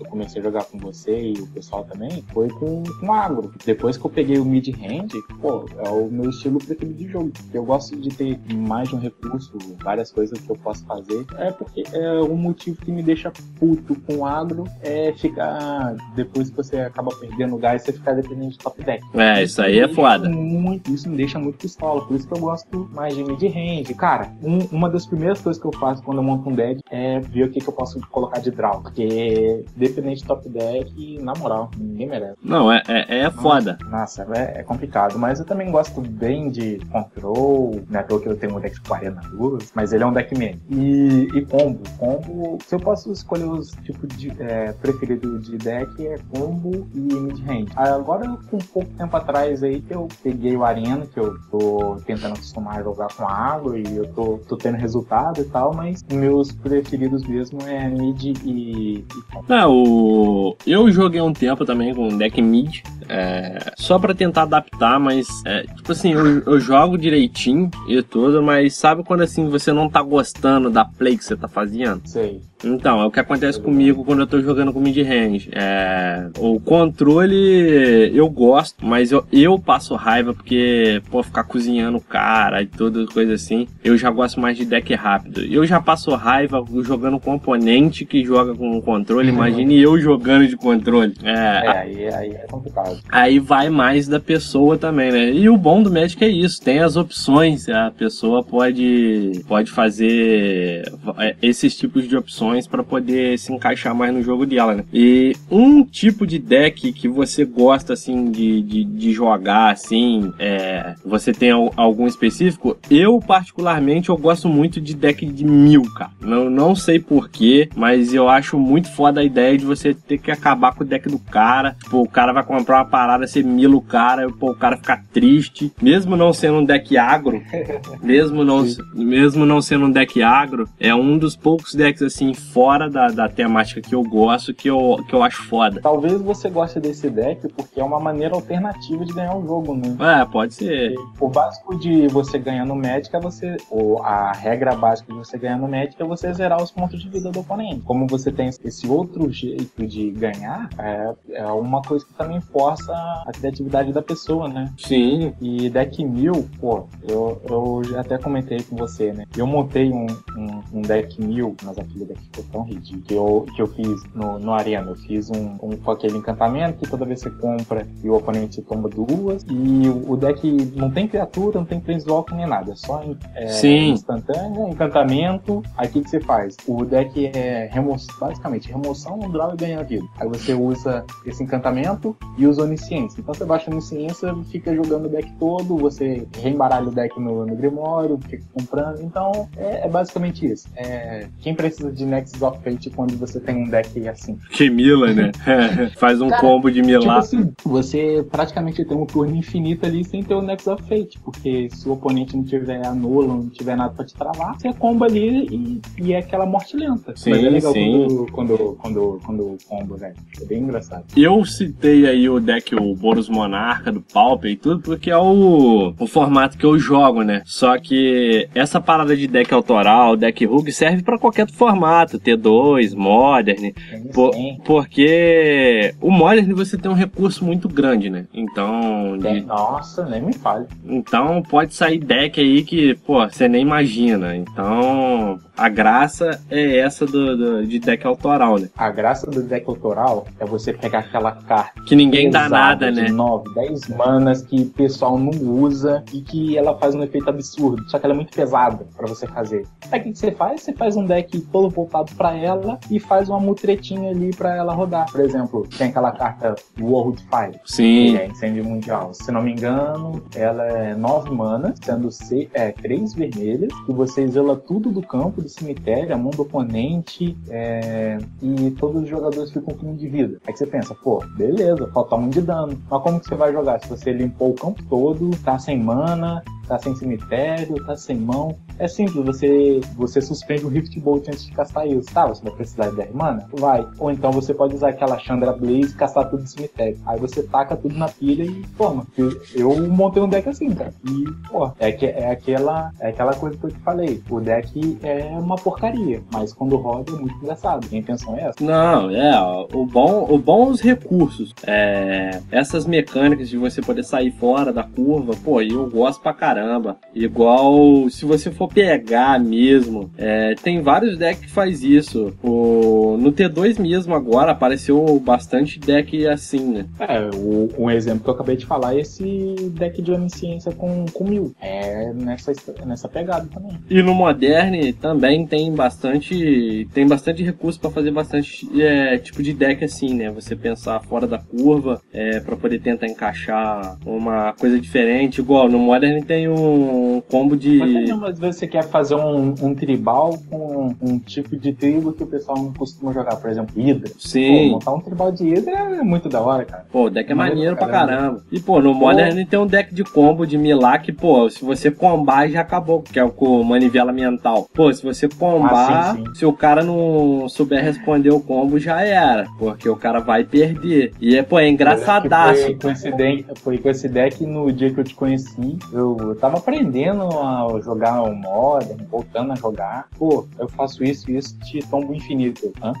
eu 0.00 0.06
comecei 0.08 0.40
a 0.40 0.44
jogar 0.44 0.64
com 0.64 0.78
você 0.78 1.32
e 1.32 1.32
o 1.34 1.46
pessoal 1.48 1.84
também, 1.84 2.24
foi 2.32 2.48
com, 2.48 2.82
com 3.00 3.12
agro. 3.12 3.52
Depois 3.64 3.96
que 3.96 4.04
eu 4.04 4.10
peguei 4.10 4.38
o 4.38 4.44
mid-hand, 4.44 5.08
pô, 5.40 5.66
é 5.78 5.88
o 5.88 6.10
meu 6.10 6.30
estilo 6.30 6.58
preferido 6.58 6.85
de 6.92 7.08
jogo. 7.08 7.32
Eu 7.52 7.64
gosto 7.64 7.96
de 7.96 8.08
ter 8.10 8.38
mais 8.54 8.88
de 8.88 8.94
um 8.96 8.98
recurso, 8.98 9.56
várias 9.82 10.10
coisas 10.12 10.38
que 10.38 10.50
eu 10.50 10.56
posso 10.56 10.84
fazer. 10.84 11.24
É 11.38 11.50
porque 11.50 11.84
é 11.92 12.20
um 12.22 12.36
motivo 12.36 12.76
que 12.80 12.90
me 12.92 13.02
deixa 13.02 13.32
puto 13.58 13.94
com 14.00 14.16
o 14.18 14.26
agro 14.26 14.64
é 14.82 15.12
ficar. 15.12 15.94
Depois 16.14 16.50
que 16.50 16.56
você 16.56 16.80
acaba 16.80 17.10
perdendo 17.18 17.54
o 17.54 17.58
gás, 17.58 17.82
você 17.82 17.92
ficar 17.92 18.12
dependendo 18.14 18.50
de 18.50 18.58
top 18.58 18.82
deck. 18.82 19.02
É, 19.14 19.42
isso 19.42 19.60
aí 19.62 19.78
é 19.78 19.88
foda. 19.88 20.28
Muito, 20.28 20.92
isso 20.92 21.08
me 21.08 21.16
deixa 21.16 21.38
muito 21.38 21.58
pistola. 21.58 22.04
Por 22.06 22.16
isso 22.16 22.26
que 22.26 22.34
eu 22.34 22.38
gosto 22.40 22.88
mais 22.92 23.14
de 23.14 23.24
mid-range. 23.24 23.94
Cara, 23.94 24.30
um- 24.42 24.66
uma 24.72 24.88
das 24.90 25.06
primeiras 25.06 25.40
coisas 25.40 25.60
que 25.60 25.66
eu 25.66 25.72
faço 25.78 26.02
quando 26.02 26.18
eu 26.18 26.24
monto 26.24 26.48
um 26.48 26.54
deck 26.54 26.80
é 26.90 27.20
ver 27.20 27.44
o 27.44 27.50
que, 27.50 27.60
que 27.60 27.68
eu 27.68 27.72
posso 27.72 28.00
colocar 28.08 28.40
de 28.40 28.50
draw. 28.50 28.80
Porque 28.82 29.64
dependente 29.76 30.22
de 30.22 30.26
top 30.26 30.48
deck, 30.48 31.18
na 31.22 31.34
moral, 31.34 31.70
ninguém 31.76 32.06
merece. 32.08 32.36
Não, 32.42 32.70
é, 32.70 32.82
é, 32.88 33.18
é 33.20 33.30
foda. 33.30 33.78
Nossa, 33.90 34.26
é, 34.34 34.60
é 34.60 34.62
complicado. 34.62 35.18
Mas 35.18 35.38
eu 35.38 35.44
também 35.46 35.70
gosto 35.70 36.00
bem 36.00 36.50
de 36.50 36.75
control, 36.86 37.80
né? 37.88 38.02
Porque 38.02 38.28
eu 38.28 38.36
tenho 38.36 38.56
um 38.56 38.60
deck 38.60 38.74
de 38.74 38.80
40 38.82 39.20
duas, 39.30 39.72
mas 39.74 39.92
ele 39.92 40.04
é 40.04 40.06
um 40.06 40.12
deck 40.12 40.36
mesmo. 40.36 40.60
E, 40.70 41.28
e 41.34 41.44
combo. 41.46 41.80
Combo, 41.98 42.58
se 42.66 42.74
eu 42.74 42.80
posso 42.80 43.12
escolher 43.12 43.44
os 43.44 43.70
tipos 43.84 44.08
de 44.16 44.30
é, 44.42 44.72
preferido 44.72 45.38
de 45.38 45.56
deck, 45.56 46.06
é 46.06 46.18
combo 46.30 46.86
e 46.94 46.98
mid-range. 46.98 47.68
Agora, 47.76 48.36
com 48.50 48.58
pouco 48.58 48.90
tempo 48.96 49.16
atrás 49.16 49.62
aí, 49.62 49.80
que 49.80 49.94
eu 49.94 50.08
peguei 50.22 50.56
o 50.56 50.64
Arena, 50.64 51.06
que 51.06 51.18
eu 51.18 51.38
tô 51.50 51.96
tentando 52.06 52.34
acostumar 52.34 52.80
a 52.80 52.82
jogar 52.82 53.08
com 53.14 53.26
água 53.26 53.78
e 53.78 53.96
eu 53.96 54.06
tô, 54.12 54.38
tô 54.48 54.56
tendo 54.56 54.76
resultado 54.76 55.40
e 55.40 55.44
tal, 55.44 55.74
mas 55.74 56.02
meus 56.10 56.52
preferidos 56.52 57.26
mesmo 57.26 57.60
é 57.62 57.88
mid 57.88 58.24
e, 58.24 58.98
e 58.98 59.04
combo. 59.32 59.44
Não, 59.48 59.72
o... 59.72 60.56
eu 60.66 60.90
joguei 60.90 61.20
um 61.20 61.32
tempo 61.32 61.64
também 61.64 61.94
com 61.94 62.16
deck 62.16 62.40
mid, 62.40 62.80
é, 63.08 63.72
só 63.76 63.98
pra 63.98 64.14
tentar 64.14 64.42
adaptar, 64.42 64.98
mas, 64.98 65.26
é, 65.44 65.62
tipo 65.62 65.92
assim, 65.92 66.12
eu, 66.12 66.40
eu 66.42 66.60
jogo 66.66 66.98
direitinho 66.98 67.70
e 67.88 68.02
tudo, 68.02 68.42
mas 68.42 68.74
sabe 68.74 69.04
quando 69.04 69.22
assim 69.22 69.48
você 69.48 69.72
não 69.72 69.88
tá 69.88 70.02
gostando 70.02 70.68
da 70.68 70.84
play 70.84 71.16
que 71.16 71.24
você 71.24 71.36
tá 71.36 71.46
fazendo? 71.46 72.02
Sei. 72.06 72.42
Então, 72.66 73.00
é 73.00 73.06
o 73.06 73.10
que 73.10 73.20
acontece 73.20 73.60
comigo 73.60 74.04
quando 74.04 74.20
eu 74.20 74.26
tô 74.26 74.40
jogando 74.40 74.72
com 74.72 74.80
mid-range. 74.80 75.48
É, 75.52 76.28
o 76.38 76.58
controle 76.60 78.10
eu 78.14 78.28
gosto, 78.28 78.84
mas 78.84 79.12
eu, 79.12 79.24
eu 79.32 79.58
passo 79.58 79.94
raiva 79.94 80.34
porque, 80.34 81.00
pô, 81.10 81.22
ficar 81.22 81.44
cozinhando 81.44 81.98
o 81.98 82.00
cara 82.00 82.62
e 82.62 82.66
tudo, 82.66 83.06
coisa 83.06 83.34
assim. 83.34 83.66
Eu 83.84 83.96
já 83.96 84.10
gosto 84.10 84.40
mais 84.40 84.56
de 84.56 84.64
deck 84.64 84.94
rápido. 84.94 85.42
Eu 85.42 85.66
já 85.66 85.80
passo 85.80 86.10
raiva 86.14 86.64
jogando 86.82 87.18
com 87.20 87.34
oponente 87.34 88.04
que 88.04 88.24
joga 88.24 88.54
com 88.54 88.80
controle. 88.80 89.28
Imagine 89.28 89.80
eu 89.80 89.98
jogando 90.00 90.46
de 90.46 90.56
controle. 90.56 91.14
É, 91.22 91.32
É, 91.36 91.68
aí, 91.78 92.08
aí 92.08 92.30
é 92.32 92.46
complicado. 92.50 92.98
aí 93.10 93.38
vai 93.38 93.70
mais 93.70 94.08
da 94.08 94.18
pessoa 94.20 94.76
também, 94.78 95.12
né? 95.12 95.30
E 95.32 95.48
o 95.48 95.56
bom 95.56 95.82
do 95.82 95.90
Magic 95.90 96.22
é 96.24 96.28
isso, 96.28 96.60
tem 96.62 96.80
as 96.80 96.96
opções, 96.96 97.68
a 97.68 97.90
pessoa 97.90 98.42
pode 98.42 99.42
pode 99.46 99.70
fazer 99.70 100.90
é, 101.18 101.36
esses 101.42 101.76
tipos 101.76 102.08
de 102.08 102.16
opções 102.16 102.55
para 102.64 102.84
poder 102.84 103.36
se 103.40 103.52
encaixar 103.52 103.92
mais 103.92 104.14
no 104.14 104.22
jogo 104.22 104.46
dela, 104.46 104.76
né? 104.76 104.84
E 104.92 105.34
um 105.50 105.82
tipo 105.84 106.24
de 106.24 106.38
deck 106.38 106.92
que 106.92 107.08
você 107.08 107.44
gosta 107.44 107.94
assim 107.94 108.30
de, 108.30 108.62
de, 108.62 108.84
de 108.84 109.12
jogar 109.12 109.72
assim, 109.72 110.32
é, 110.38 110.94
você 111.04 111.32
tem 111.32 111.50
al- 111.50 111.72
algum 111.76 112.06
específico? 112.06 112.76
Eu 112.88 113.18
particularmente 113.18 114.10
eu 114.10 114.16
gosto 114.16 114.48
muito 114.48 114.80
de 114.80 114.94
deck 114.94 115.26
de 115.26 115.44
mil, 115.44 115.82
cara. 115.94 116.12
Não, 116.20 116.48
não 116.48 116.76
sei 116.76 117.00
porquê, 117.00 117.68
mas 117.74 118.14
eu 118.14 118.28
acho 118.28 118.56
muito 118.58 118.88
foda 118.92 119.20
a 119.20 119.24
ideia 119.24 119.58
de 119.58 119.64
você 119.64 119.92
ter 119.94 120.18
que 120.18 120.30
acabar 120.30 120.72
com 120.74 120.84
o 120.84 120.86
deck 120.86 121.08
do 121.08 121.18
cara. 121.18 121.76
Tipo, 121.82 122.02
o 122.02 122.08
cara 122.08 122.32
vai 122.32 122.44
comprar 122.44 122.78
uma 122.78 122.84
parada, 122.84 123.26
você 123.26 123.42
mila 123.42 123.74
o 123.76 123.80
cara, 123.82 124.28
pô, 124.30 124.52
o 124.52 124.54
cara 124.56 124.76
ficar 124.76 125.02
triste. 125.12 125.72
Mesmo 125.82 126.16
não 126.16 126.32
sendo 126.32 126.58
um 126.58 126.64
deck 126.64 126.96
agro, 126.96 127.42
mesmo 128.02 128.44
não, 128.44 128.64
mesmo 128.94 129.46
não 129.46 129.60
sendo 129.62 129.86
um 129.86 129.90
deck 129.90 130.22
agro, 130.22 130.68
é 130.78 130.94
um 130.94 131.16
dos 131.18 131.34
poucos 131.36 131.74
decks 131.74 132.02
assim, 132.02 132.34
fora 132.36 132.88
da, 132.88 133.08
da 133.08 133.28
temática 133.28 133.80
que 133.80 133.94
eu 133.94 134.02
gosto, 134.02 134.54
que 134.54 134.68
eu, 134.68 135.02
que 135.08 135.14
eu 135.14 135.22
acho 135.22 135.42
foda. 135.44 135.80
Talvez 135.80 136.20
você 136.20 136.48
goste 136.48 136.78
desse 136.78 137.10
deck 137.10 137.48
porque 137.48 137.80
é 137.80 137.84
uma 137.84 137.98
maneira 137.98 138.34
alternativa 138.34 139.04
de 139.04 139.12
ganhar 139.12 139.36
o 139.36 139.46
jogo, 139.46 139.74
né? 139.74 139.96
É, 140.20 140.24
pode 140.24 140.54
ser. 140.54 140.94
O 141.18 141.28
básico 141.28 141.78
de 141.78 142.06
você 142.08 142.38
ganhar 142.38 142.64
no 142.64 142.76
Magic 142.76 143.14
é 143.14 143.20
você. 143.20 143.56
Ou 143.70 144.02
a 144.02 144.32
regra 144.32 144.74
básica 144.74 145.12
de 145.12 145.18
você 145.18 145.38
ganhar 145.38 145.58
no 145.58 145.68
Magic 145.68 146.00
é 146.00 146.04
você 146.04 146.32
zerar 146.32 146.62
os 146.62 146.70
pontos 146.70 147.02
de 147.02 147.08
vida 147.08 147.30
do 147.30 147.40
oponente. 147.40 147.80
Como 147.80 148.06
você 148.06 148.30
tem 148.30 148.48
esse 148.48 148.86
outro 148.86 149.30
jeito 149.30 149.86
de 149.86 150.10
ganhar, 150.10 150.68
é, 150.78 151.14
é 151.32 151.46
uma 151.46 151.82
coisa 151.82 152.04
que 152.04 152.14
também 152.14 152.40
força 152.40 152.92
a 152.92 153.30
criatividade 153.32 153.92
da 153.92 154.02
pessoa, 154.02 154.48
né? 154.48 154.72
Sim. 154.78 155.34
E 155.40 155.70
deck 155.70 156.04
mil, 156.04 156.48
pô, 156.60 156.86
eu, 157.08 157.40
eu 157.48 157.82
já 157.84 158.00
até 158.00 158.18
comentei 158.18 158.62
com 158.62 158.76
você, 158.76 159.12
né? 159.12 159.24
Eu 159.36 159.46
montei 159.46 159.90
um, 159.92 160.06
um 160.36 160.55
um 160.76 160.82
deck 160.82 161.20
mil, 161.20 161.56
mas 161.62 161.78
aquele 161.78 162.04
deck 162.04 162.20
ficou 162.20 162.44
tão 162.52 162.62
ridículo 162.64 163.02
que 163.02 163.14
eu, 163.14 163.46
que 163.54 163.62
eu 163.62 163.66
fiz 163.68 164.04
no, 164.14 164.38
no 164.38 164.52
Arena. 164.52 164.90
Eu 164.90 164.96
fiz 164.96 165.30
um, 165.30 165.56
um 165.62 165.76
com 165.76 165.90
aquele 165.90 166.18
encantamento 166.18 166.78
que 166.78 166.90
toda 166.90 167.04
vez 167.04 167.22
que 167.22 167.30
você 167.30 167.36
compra 167.36 167.86
e 168.02 168.08
o 168.08 168.14
oponente 168.14 168.60
toma 168.62 168.88
duas. 168.88 169.44
E 169.48 169.88
o, 169.88 170.12
o 170.12 170.16
deck 170.16 170.46
não 170.74 170.90
tem 170.90 171.08
criatura, 171.08 171.58
não 171.58 171.66
tem 171.66 171.80
planeswalker 171.80 172.36
nem 172.36 172.46
nada. 172.46 172.72
É 172.72 172.74
só 172.74 173.02
é, 173.34 173.46
Sim. 173.48 173.90
instantânea, 173.92 174.68
encantamento. 174.68 175.62
Aí 175.76 175.88
o 175.88 175.92
que, 175.92 176.02
que 176.02 176.10
você 176.10 176.20
faz? 176.20 176.56
O 176.66 176.84
deck 176.84 177.26
é 177.26 177.68
remoção, 177.72 178.14
basicamente 178.18 178.68
remoção, 178.68 179.18
um 179.18 179.30
draw 179.30 179.54
e 179.54 179.56
ganha 179.56 179.82
vida. 179.82 180.06
Aí 180.18 180.28
você 180.28 180.54
usa 180.54 181.04
esse 181.24 181.42
encantamento 181.42 182.16
e 182.36 182.46
usa 182.46 182.62
onisciência. 182.62 183.20
Então 183.20 183.34
você 183.34 183.44
baixa 183.44 183.70
onisciência, 183.70 184.34
fica 184.50 184.74
jogando 184.74 185.06
o 185.06 185.08
deck 185.08 185.32
todo, 185.38 185.76
você 185.76 186.26
reembaralha 186.40 186.88
o 186.88 186.90
deck 186.90 187.18
no, 187.18 187.46
no 187.46 187.56
Grimório, 187.56 188.18
fica 188.28 188.44
comprando. 188.52 189.00
Então 189.00 189.48
é, 189.56 189.86
é 189.86 189.88
basicamente 189.88 190.46
isso. 190.46 190.65
É, 190.74 191.26
quem 191.40 191.54
precisa 191.54 191.90
de 191.92 192.04
Nexus 192.04 192.42
of 192.42 192.58
Fate 192.62 192.90
quando 192.90 193.16
você 193.16 193.40
tem 193.40 193.56
um 193.56 193.68
deck 193.68 194.08
assim? 194.08 194.38
Que 194.50 194.68
Mila, 194.68 195.12
né? 195.12 195.32
Faz 195.96 196.20
um 196.20 196.28
Cara, 196.28 196.40
combo 196.40 196.70
de 196.70 196.80
Tipo 196.82 196.86
Milá. 196.86 197.18
assim, 197.18 197.52
você 197.64 198.26
praticamente 198.30 198.84
tem 198.84 198.96
um 198.96 199.06
turno 199.06 199.34
infinito 199.34 199.86
ali 199.86 200.04
sem 200.04 200.22
ter 200.22 200.34
o 200.34 200.42
Nexus 200.42 200.68
of 200.68 200.82
Fate, 200.82 201.18
porque 201.24 201.68
se 201.70 201.88
o 201.88 201.92
oponente 201.92 202.36
não 202.36 202.44
tiver 202.44 202.86
anula, 202.86 203.28
não 203.28 203.48
tiver 203.48 203.76
nada 203.76 203.92
pra 203.94 204.04
te 204.04 204.14
travar, 204.14 204.54
você 204.54 204.72
comba 204.72 205.06
ali 205.06 205.46
e, 205.50 205.80
e 206.02 206.12
é 206.12 206.18
aquela 206.18 206.46
morte 206.46 206.76
lenta. 206.76 207.14
Sim, 207.16 207.30
Mas 207.30 207.44
é 207.44 207.48
legal 207.50 207.72
sim. 207.72 208.06
quando, 208.06 208.32
quando, 208.32 208.78
quando, 208.80 209.20
quando 209.24 209.58
combo, 209.68 209.96
velho. 209.96 210.14
É 210.40 210.44
bem 210.44 210.62
engraçado. 210.62 211.04
Eu 211.16 211.44
citei 211.44 212.06
aí 212.06 212.28
o 212.28 212.38
deck, 212.40 212.74
o 212.74 212.94
Boros 212.94 213.28
Monarca 213.28 213.90
do 213.90 214.00
Pauper 214.00 214.50
e 214.50 214.56
tudo, 214.56 214.80
porque 214.82 215.10
é 215.10 215.16
o, 215.18 215.94
o 215.98 216.06
formato 216.06 216.56
que 216.56 216.64
eu 216.64 216.78
jogo, 216.78 217.22
né? 217.22 217.42
Só 217.44 217.78
que 217.78 218.48
essa 218.54 218.80
parada 218.80 219.16
de 219.16 219.26
deck 219.26 219.52
autoral, 219.52 220.16
deck 220.16 220.45
rug, 220.46 220.70
serve 220.72 221.02
pra 221.02 221.18
qualquer 221.18 221.50
formato, 221.50 222.18
T2, 222.18 222.94
Modern, 222.94 223.72
Tem 223.72 224.02
Po- 224.12 224.32
sim. 224.32 224.58
porque 224.64 225.94
o 226.00 226.10
Modern 226.10 226.52
você 226.54 226.76
tem 226.76 226.90
um 226.90 226.94
recurso 226.94 227.44
muito 227.44 227.68
grande, 227.68 228.08
né? 228.10 228.26
Então, 228.32 229.18
de- 229.18 229.40
Nossa, 229.42 230.04
nem 230.06 230.22
me 230.22 230.32
fale. 230.32 230.66
então 230.86 231.42
pode 231.42 231.74
sair 231.74 231.98
deck 231.98 232.40
aí 232.40 232.62
que, 232.62 232.94
pô, 233.06 233.26
você 233.28 233.48
nem 233.48 233.62
imagina. 233.62 234.34
Então, 234.36 235.38
a 235.56 235.68
graça 235.68 236.40
é 236.50 236.78
essa 236.78 237.06
do, 237.06 237.36
do- 237.36 237.66
de 237.66 237.78
deck 237.78 238.06
autoral, 238.06 238.58
né? 238.58 238.68
A 238.76 238.90
graça 238.90 239.30
do 239.30 239.42
deck 239.42 239.68
autoral 239.68 240.26
é 240.38 240.44
você 240.44 240.72
pegar 240.72 241.00
aquela 241.00 241.32
carta 241.32 241.80
Que 241.86 241.94
ninguém 241.96 242.30
dá 242.30 242.48
nada, 242.48 242.90
né? 242.90 243.08
9, 243.10 243.52
10 243.54 243.88
manas 243.88 244.42
que 244.42 244.60
o 244.62 244.66
pessoal 244.66 245.18
não 245.18 245.30
usa 245.30 246.04
e 246.12 246.20
que 246.20 246.56
ela 246.56 246.76
faz 246.78 246.94
um 246.94 247.02
efeito 247.02 247.28
absurdo. 247.30 247.88
Só 247.88 247.98
que 247.98 248.04
ela 248.06 248.14
é 248.14 248.16
muito 248.16 248.34
pesada 248.34 248.86
pra 248.96 249.06
você 249.06 249.26
fazer. 249.26 249.64
Aí 249.90 250.00
o 250.00 250.04
que 250.04 250.14
você 250.14 250.30
faz? 250.36 250.62
Você 250.62 250.72
faz 250.72 250.96
um 250.96 251.04
deck 251.04 251.38
todo 251.52 251.70
voltado 251.70 252.14
pra 252.14 252.36
ela 252.36 252.78
e 252.90 253.00
faz 253.00 253.28
uma 253.28 253.40
mutretinha 253.40 254.10
ali 254.10 254.34
pra 254.34 254.54
ela 254.54 254.72
rodar. 254.72 255.10
Por 255.10 255.20
exemplo, 255.20 255.66
tem 255.76 255.88
aquela 255.88 256.12
carta 256.12 256.54
World 256.80 257.22
Fire. 257.22 257.58
que 257.64 257.72
Sim. 257.72 258.16
é 258.16 258.26
incêndio 258.26 258.64
mundial. 258.64 259.12
Se 259.14 259.30
não 259.32 259.42
me 259.42 259.52
engano, 259.52 260.22
ela 260.34 260.64
é 260.64 260.94
9 260.94 261.30
manas, 261.30 261.78
sendo 261.82 262.10
se, 262.10 262.48
é, 262.52 262.72
3 262.72 263.14
vermelhas, 263.14 263.72
e 263.88 263.92
você 263.92 264.22
exila 264.22 264.56
tudo 264.56 264.90
do 264.90 265.02
campo, 265.02 265.42
do 265.42 265.48
cemitério, 265.48 266.14
a 266.14 266.18
mão 266.18 266.30
do 266.30 266.42
oponente, 266.42 267.36
é, 267.48 268.18
e 268.42 268.70
todos 268.72 269.02
os 269.02 269.08
jogadores 269.08 269.50
ficam 269.50 269.74
com 269.74 269.90
um 269.90 269.96
de 269.96 270.08
vida. 270.08 270.38
Aí 270.46 270.52
que 270.52 270.58
você 270.58 270.66
pensa, 270.66 270.94
pô, 270.94 271.22
beleza, 271.36 271.88
falta 271.92 272.16
um 272.16 272.28
de 272.28 272.40
dano. 272.40 272.80
Mas 272.90 273.02
como 273.02 273.20
que 273.20 273.26
você 273.26 273.34
vai 273.34 273.52
jogar? 273.52 273.80
Se 273.80 273.88
você 273.88 274.12
limpou 274.12 274.50
o 274.50 274.54
campo 274.54 274.82
todo, 274.88 275.30
tá 275.44 275.58
sem 275.58 275.78
mana, 275.78 276.42
tá 276.66 276.78
sem 276.78 276.94
cemitério, 276.94 277.84
tá 277.84 277.96
sem 277.96 278.16
mão. 278.16 278.56
É 278.78 278.86
simples, 278.86 279.24
você, 279.24 279.80
você 279.96 280.20
suspende 280.20 280.66
o 280.66 280.68
Rift 280.68 280.98
Bolt 281.00 281.28
antes 281.28 281.46
de 281.46 281.52
castar 281.52 281.86
isso. 281.86 282.12
Tá, 282.12 282.26
você 282.26 282.42
vai 282.42 282.52
precisar 282.52 282.90
de 282.90 282.96
10 282.96 283.14
mana? 283.14 283.48
Vai. 283.52 283.86
Ou 283.98 284.10
então 284.10 284.30
você 284.30 284.52
pode 284.52 284.74
usar 284.74 284.90
aquela 284.90 285.18
Chandra 285.18 285.52
Blaze 285.52 285.92
e 285.92 285.94
castar 285.94 286.28
tudo 286.28 286.42
no 286.42 286.48
cemitério. 286.48 286.98
Aí 287.06 287.18
você 287.18 287.42
taca 287.42 287.76
tudo 287.76 287.96
na 287.96 288.08
pilha 288.08 288.44
e 288.44 288.62
toma. 288.76 289.06
Eu, 289.16 289.40
eu 289.54 289.88
montei 289.88 290.22
um 290.22 290.28
deck 290.28 290.48
assim, 290.48 290.74
cara. 290.74 290.92
E, 291.08 291.24
pô, 291.48 291.70
é, 291.78 291.92
que, 291.92 292.06
é, 292.06 292.30
aquela, 292.30 292.90
é 293.00 293.08
aquela 293.08 293.34
coisa 293.34 293.56
que 293.56 293.64
eu 293.64 293.70
te 293.70 293.78
falei. 293.80 294.22
O 294.28 294.40
deck 294.40 294.98
é 295.02 295.28
uma 295.38 295.56
porcaria, 295.56 296.22
mas 296.32 296.52
quando 296.52 296.76
roda 296.76 297.12
é 297.12 297.14
muito 297.14 297.36
engraçado. 297.36 297.86
Minha 297.88 298.00
intenção 298.00 298.36
é 298.36 298.42
essa. 298.42 298.62
Não, 298.62 299.10
é, 299.10 299.40
o 299.72 299.86
bom, 299.86 300.26
o 300.28 300.38
bom 300.38 300.68
os 300.68 300.80
recursos. 300.80 301.54
É, 301.66 302.40
essas 302.50 302.86
mecânicas 302.86 303.48
de 303.48 303.56
você 303.56 303.80
poder 303.80 304.04
sair 304.04 304.30
fora 304.32 304.72
da 304.72 304.82
curva, 304.82 305.34
pô, 305.44 305.60
eu 305.62 305.88
gosto 305.88 306.20
pra 306.20 306.34
caramba. 306.56 306.96
Igual, 307.14 308.08
se 308.08 308.24
você 308.24 308.50
for 308.50 308.68
pegar 308.68 309.38
mesmo, 309.38 310.10
é, 310.16 310.54
tem 310.54 310.80
vários 310.80 311.18
decks 311.18 311.44
que 311.44 311.50
faz 311.50 311.82
isso. 311.82 312.34
O, 312.42 313.16
no 313.18 313.32
T2 313.32 313.78
mesmo 313.78 314.14
agora 314.14 314.52
apareceu 314.52 315.20
bastante 315.20 315.78
deck 315.78 316.26
assim, 316.26 316.60
né? 316.60 316.86
É, 316.98 317.28
o, 317.34 317.68
um 317.78 317.90
exemplo 317.90 318.24
que 318.24 318.30
eu 318.30 318.34
acabei 318.34 318.56
de 318.56 318.64
falar 318.64 318.94
é 318.94 319.00
esse 319.00 319.54
deck 319.72 320.00
de 320.00 320.12
onisciência 320.12 320.72
com, 320.72 321.04
com 321.12 321.24
mil. 321.24 321.54
É 321.60 322.12
nessa, 322.14 322.52
nessa 322.84 323.08
pegada 323.08 323.46
também. 323.52 323.78
E 323.90 324.02
no 324.02 324.14
Modern 324.14 324.92
também 324.94 325.46
tem 325.46 325.74
bastante 325.74 326.88
tem 326.94 327.06
bastante 327.06 327.42
recurso 327.42 327.78
pra 327.80 327.90
fazer 327.90 328.10
bastante 328.10 328.68
é, 328.80 329.18
tipo 329.18 329.42
de 329.42 329.52
deck 329.52 329.84
assim, 329.84 330.14
né? 330.14 330.30
Você 330.30 330.56
pensar 330.56 331.00
fora 331.00 331.26
da 331.26 331.38
curva 331.38 332.00
é, 332.12 332.40
para 332.40 332.56
poder 332.56 332.80
tentar 332.80 333.06
encaixar 333.06 333.98
uma 334.06 334.52
coisa 334.54 334.80
diferente. 334.80 335.40
Igual 335.40 335.68
no 335.68 335.78
Modern 335.78 336.22
tem 336.22 336.45
um 336.48 337.22
combo 337.30 337.56
de 337.56 337.78
Mas 337.78 338.10
às 338.22 338.38
vezes 338.38 338.56
você 338.56 338.66
quer 338.66 338.84
fazer 338.84 339.14
um, 339.14 339.54
um 339.62 339.74
tribal 339.74 340.36
com 340.50 340.94
um 341.00 341.18
tipo 341.18 341.56
de 341.56 341.72
tribo 341.72 342.12
que 342.12 342.22
o 342.22 342.26
pessoal 342.26 342.56
não 342.58 342.72
costuma 342.72 343.12
jogar, 343.12 343.36
por 343.36 343.50
exemplo, 343.50 343.74
Hydra. 343.80 344.10
Pô, 344.10 344.18
sim. 344.18 344.70
montar 344.70 344.92
um 344.92 345.00
tribal 345.00 345.32
de 345.32 345.48
Hydra 345.48 345.72
é 345.72 346.02
muito 346.02 346.28
da 346.28 346.40
hora, 346.40 346.64
cara. 346.64 346.86
Pô, 346.90 347.04
o 347.04 347.10
deck 347.10 347.30
é 347.30 347.34
Maneiro 347.34 347.56
maneiro 347.56 347.76
pra 347.76 347.86
pra 347.86 348.00
caramba. 348.00 348.44
E, 348.50 348.60
pô, 348.60 348.80
no 348.80 348.94
Modern 348.94 349.44
tem 349.44 349.58
um 349.58 349.66
deck 349.66 349.94
de 349.94 350.04
combo 350.04 350.46
de 350.46 350.58
Milá 350.58 350.98
que, 350.98 351.12
pô, 351.12 351.48
se 351.48 351.64
você 351.64 351.90
combar 351.90 352.48
já 352.48 352.60
acabou, 352.60 353.02
que 353.02 353.18
é 353.18 353.24
o 353.24 353.30
com 353.30 353.62
manivela 353.62 354.12
mental. 354.12 354.68
Pô, 354.74 354.92
se 354.92 355.02
você 355.02 355.28
combar, 355.28 356.10
Ah, 356.10 356.14
sim, 356.14 356.24
sim. 356.24 356.34
se 356.34 356.46
o 356.46 356.52
cara 356.52 356.82
não 356.82 357.48
souber 357.48 357.82
responder 357.82 358.30
o 358.30 358.40
combo, 358.40 358.78
já 358.78 359.02
era. 359.02 359.46
Porque 359.58 359.88
o 359.88 359.96
cara 359.96 360.20
vai 360.20 360.44
perder. 360.44 361.12
E 361.20 361.36
é, 361.36 361.42
pô, 361.42 361.58
é 361.58 361.68
engraçadaço. 361.68 362.62
Foi 362.62 362.74
com, 362.74 362.90
esse 362.90 363.10
deck, 363.12 363.44
foi 363.56 363.78
com 363.78 363.90
esse 363.90 364.08
deck 364.08 364.44
no 364.46 364.72
dia 364.72 364.92
que 364.92 365.00
eu 365.00 365.04
te 365.04 365.14
conheci. 365.14 365.78
Eu 365.92 366.35
tava 366.36 366.58
aprendendo 366.58 367.24
a 367.38 367.80
jogar 367.82 368.22
o 368.22 368.34
Modern, 368.34 369.04
voltando 369.10 369.52
a 369.52 369.56
jogar. 369.56 370.06
Pô, 370.18 370.46
eu 370.58 370.68
faço 370.68 371.02
isso 371.04 371.30
e 371.30 371.36
isso, 371.36 371.58
te 371.60 371.80
tombo 371.88 372.14
infinito. 372.14 372.72
Hã? 372.82 372.92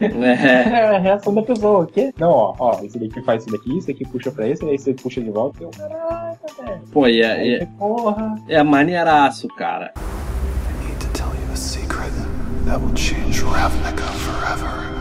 É. 0.00 0.68
É 0.78 0.96
a 0.96 0.98
reação 0.98 1.34
da 1.34 1.42
pessoa, 1.42 1.80
o 1.80 1.86
quê? 1.86 2.12
Não, 2.18 2.30
ó, 2.30 2.54
ó, 2.58 2.80
esse 2.82 2.98
daqui 2.98 3.22
faz 3.22 3.42
isso 3.42 3.52
daqui, 3.52 3.76
esse 3.78 3.90
aqui 3.90 4.04
puxa 4.06 4.30
pra 4.30 4.46
esse, 4.48 4.64
aí 4.64 4.78
você 4.78 4.94
puxa 4.94 5.20
de 5.20 5.30
volta. 5.30 5.62
Eu, 5.62 5.70
caraca, 5.70 6.38
velho. 6.64 6.80
Pô, 6.92 7.06
e 7.06 7.22
Aí, 7.24 7.54
é, 7.54 7.62
é, 7.62 7.66
porra. 7.66 8.34
é 8.48 8.62
maneiraço, 8.62 9.48
cara. 9.48 9.92
I 9.96 10.86
need 10.86 10.98
to 11.00 11.06
tell 11.12 11.28
you 11.28 11.52
a 11.52 11.56
secret 11.56 12.12
that 12.66 12.80
will 12.80 12.94
change 12.96 13.42
Ravnica 13.42 14.02
forever. 14.04 14.97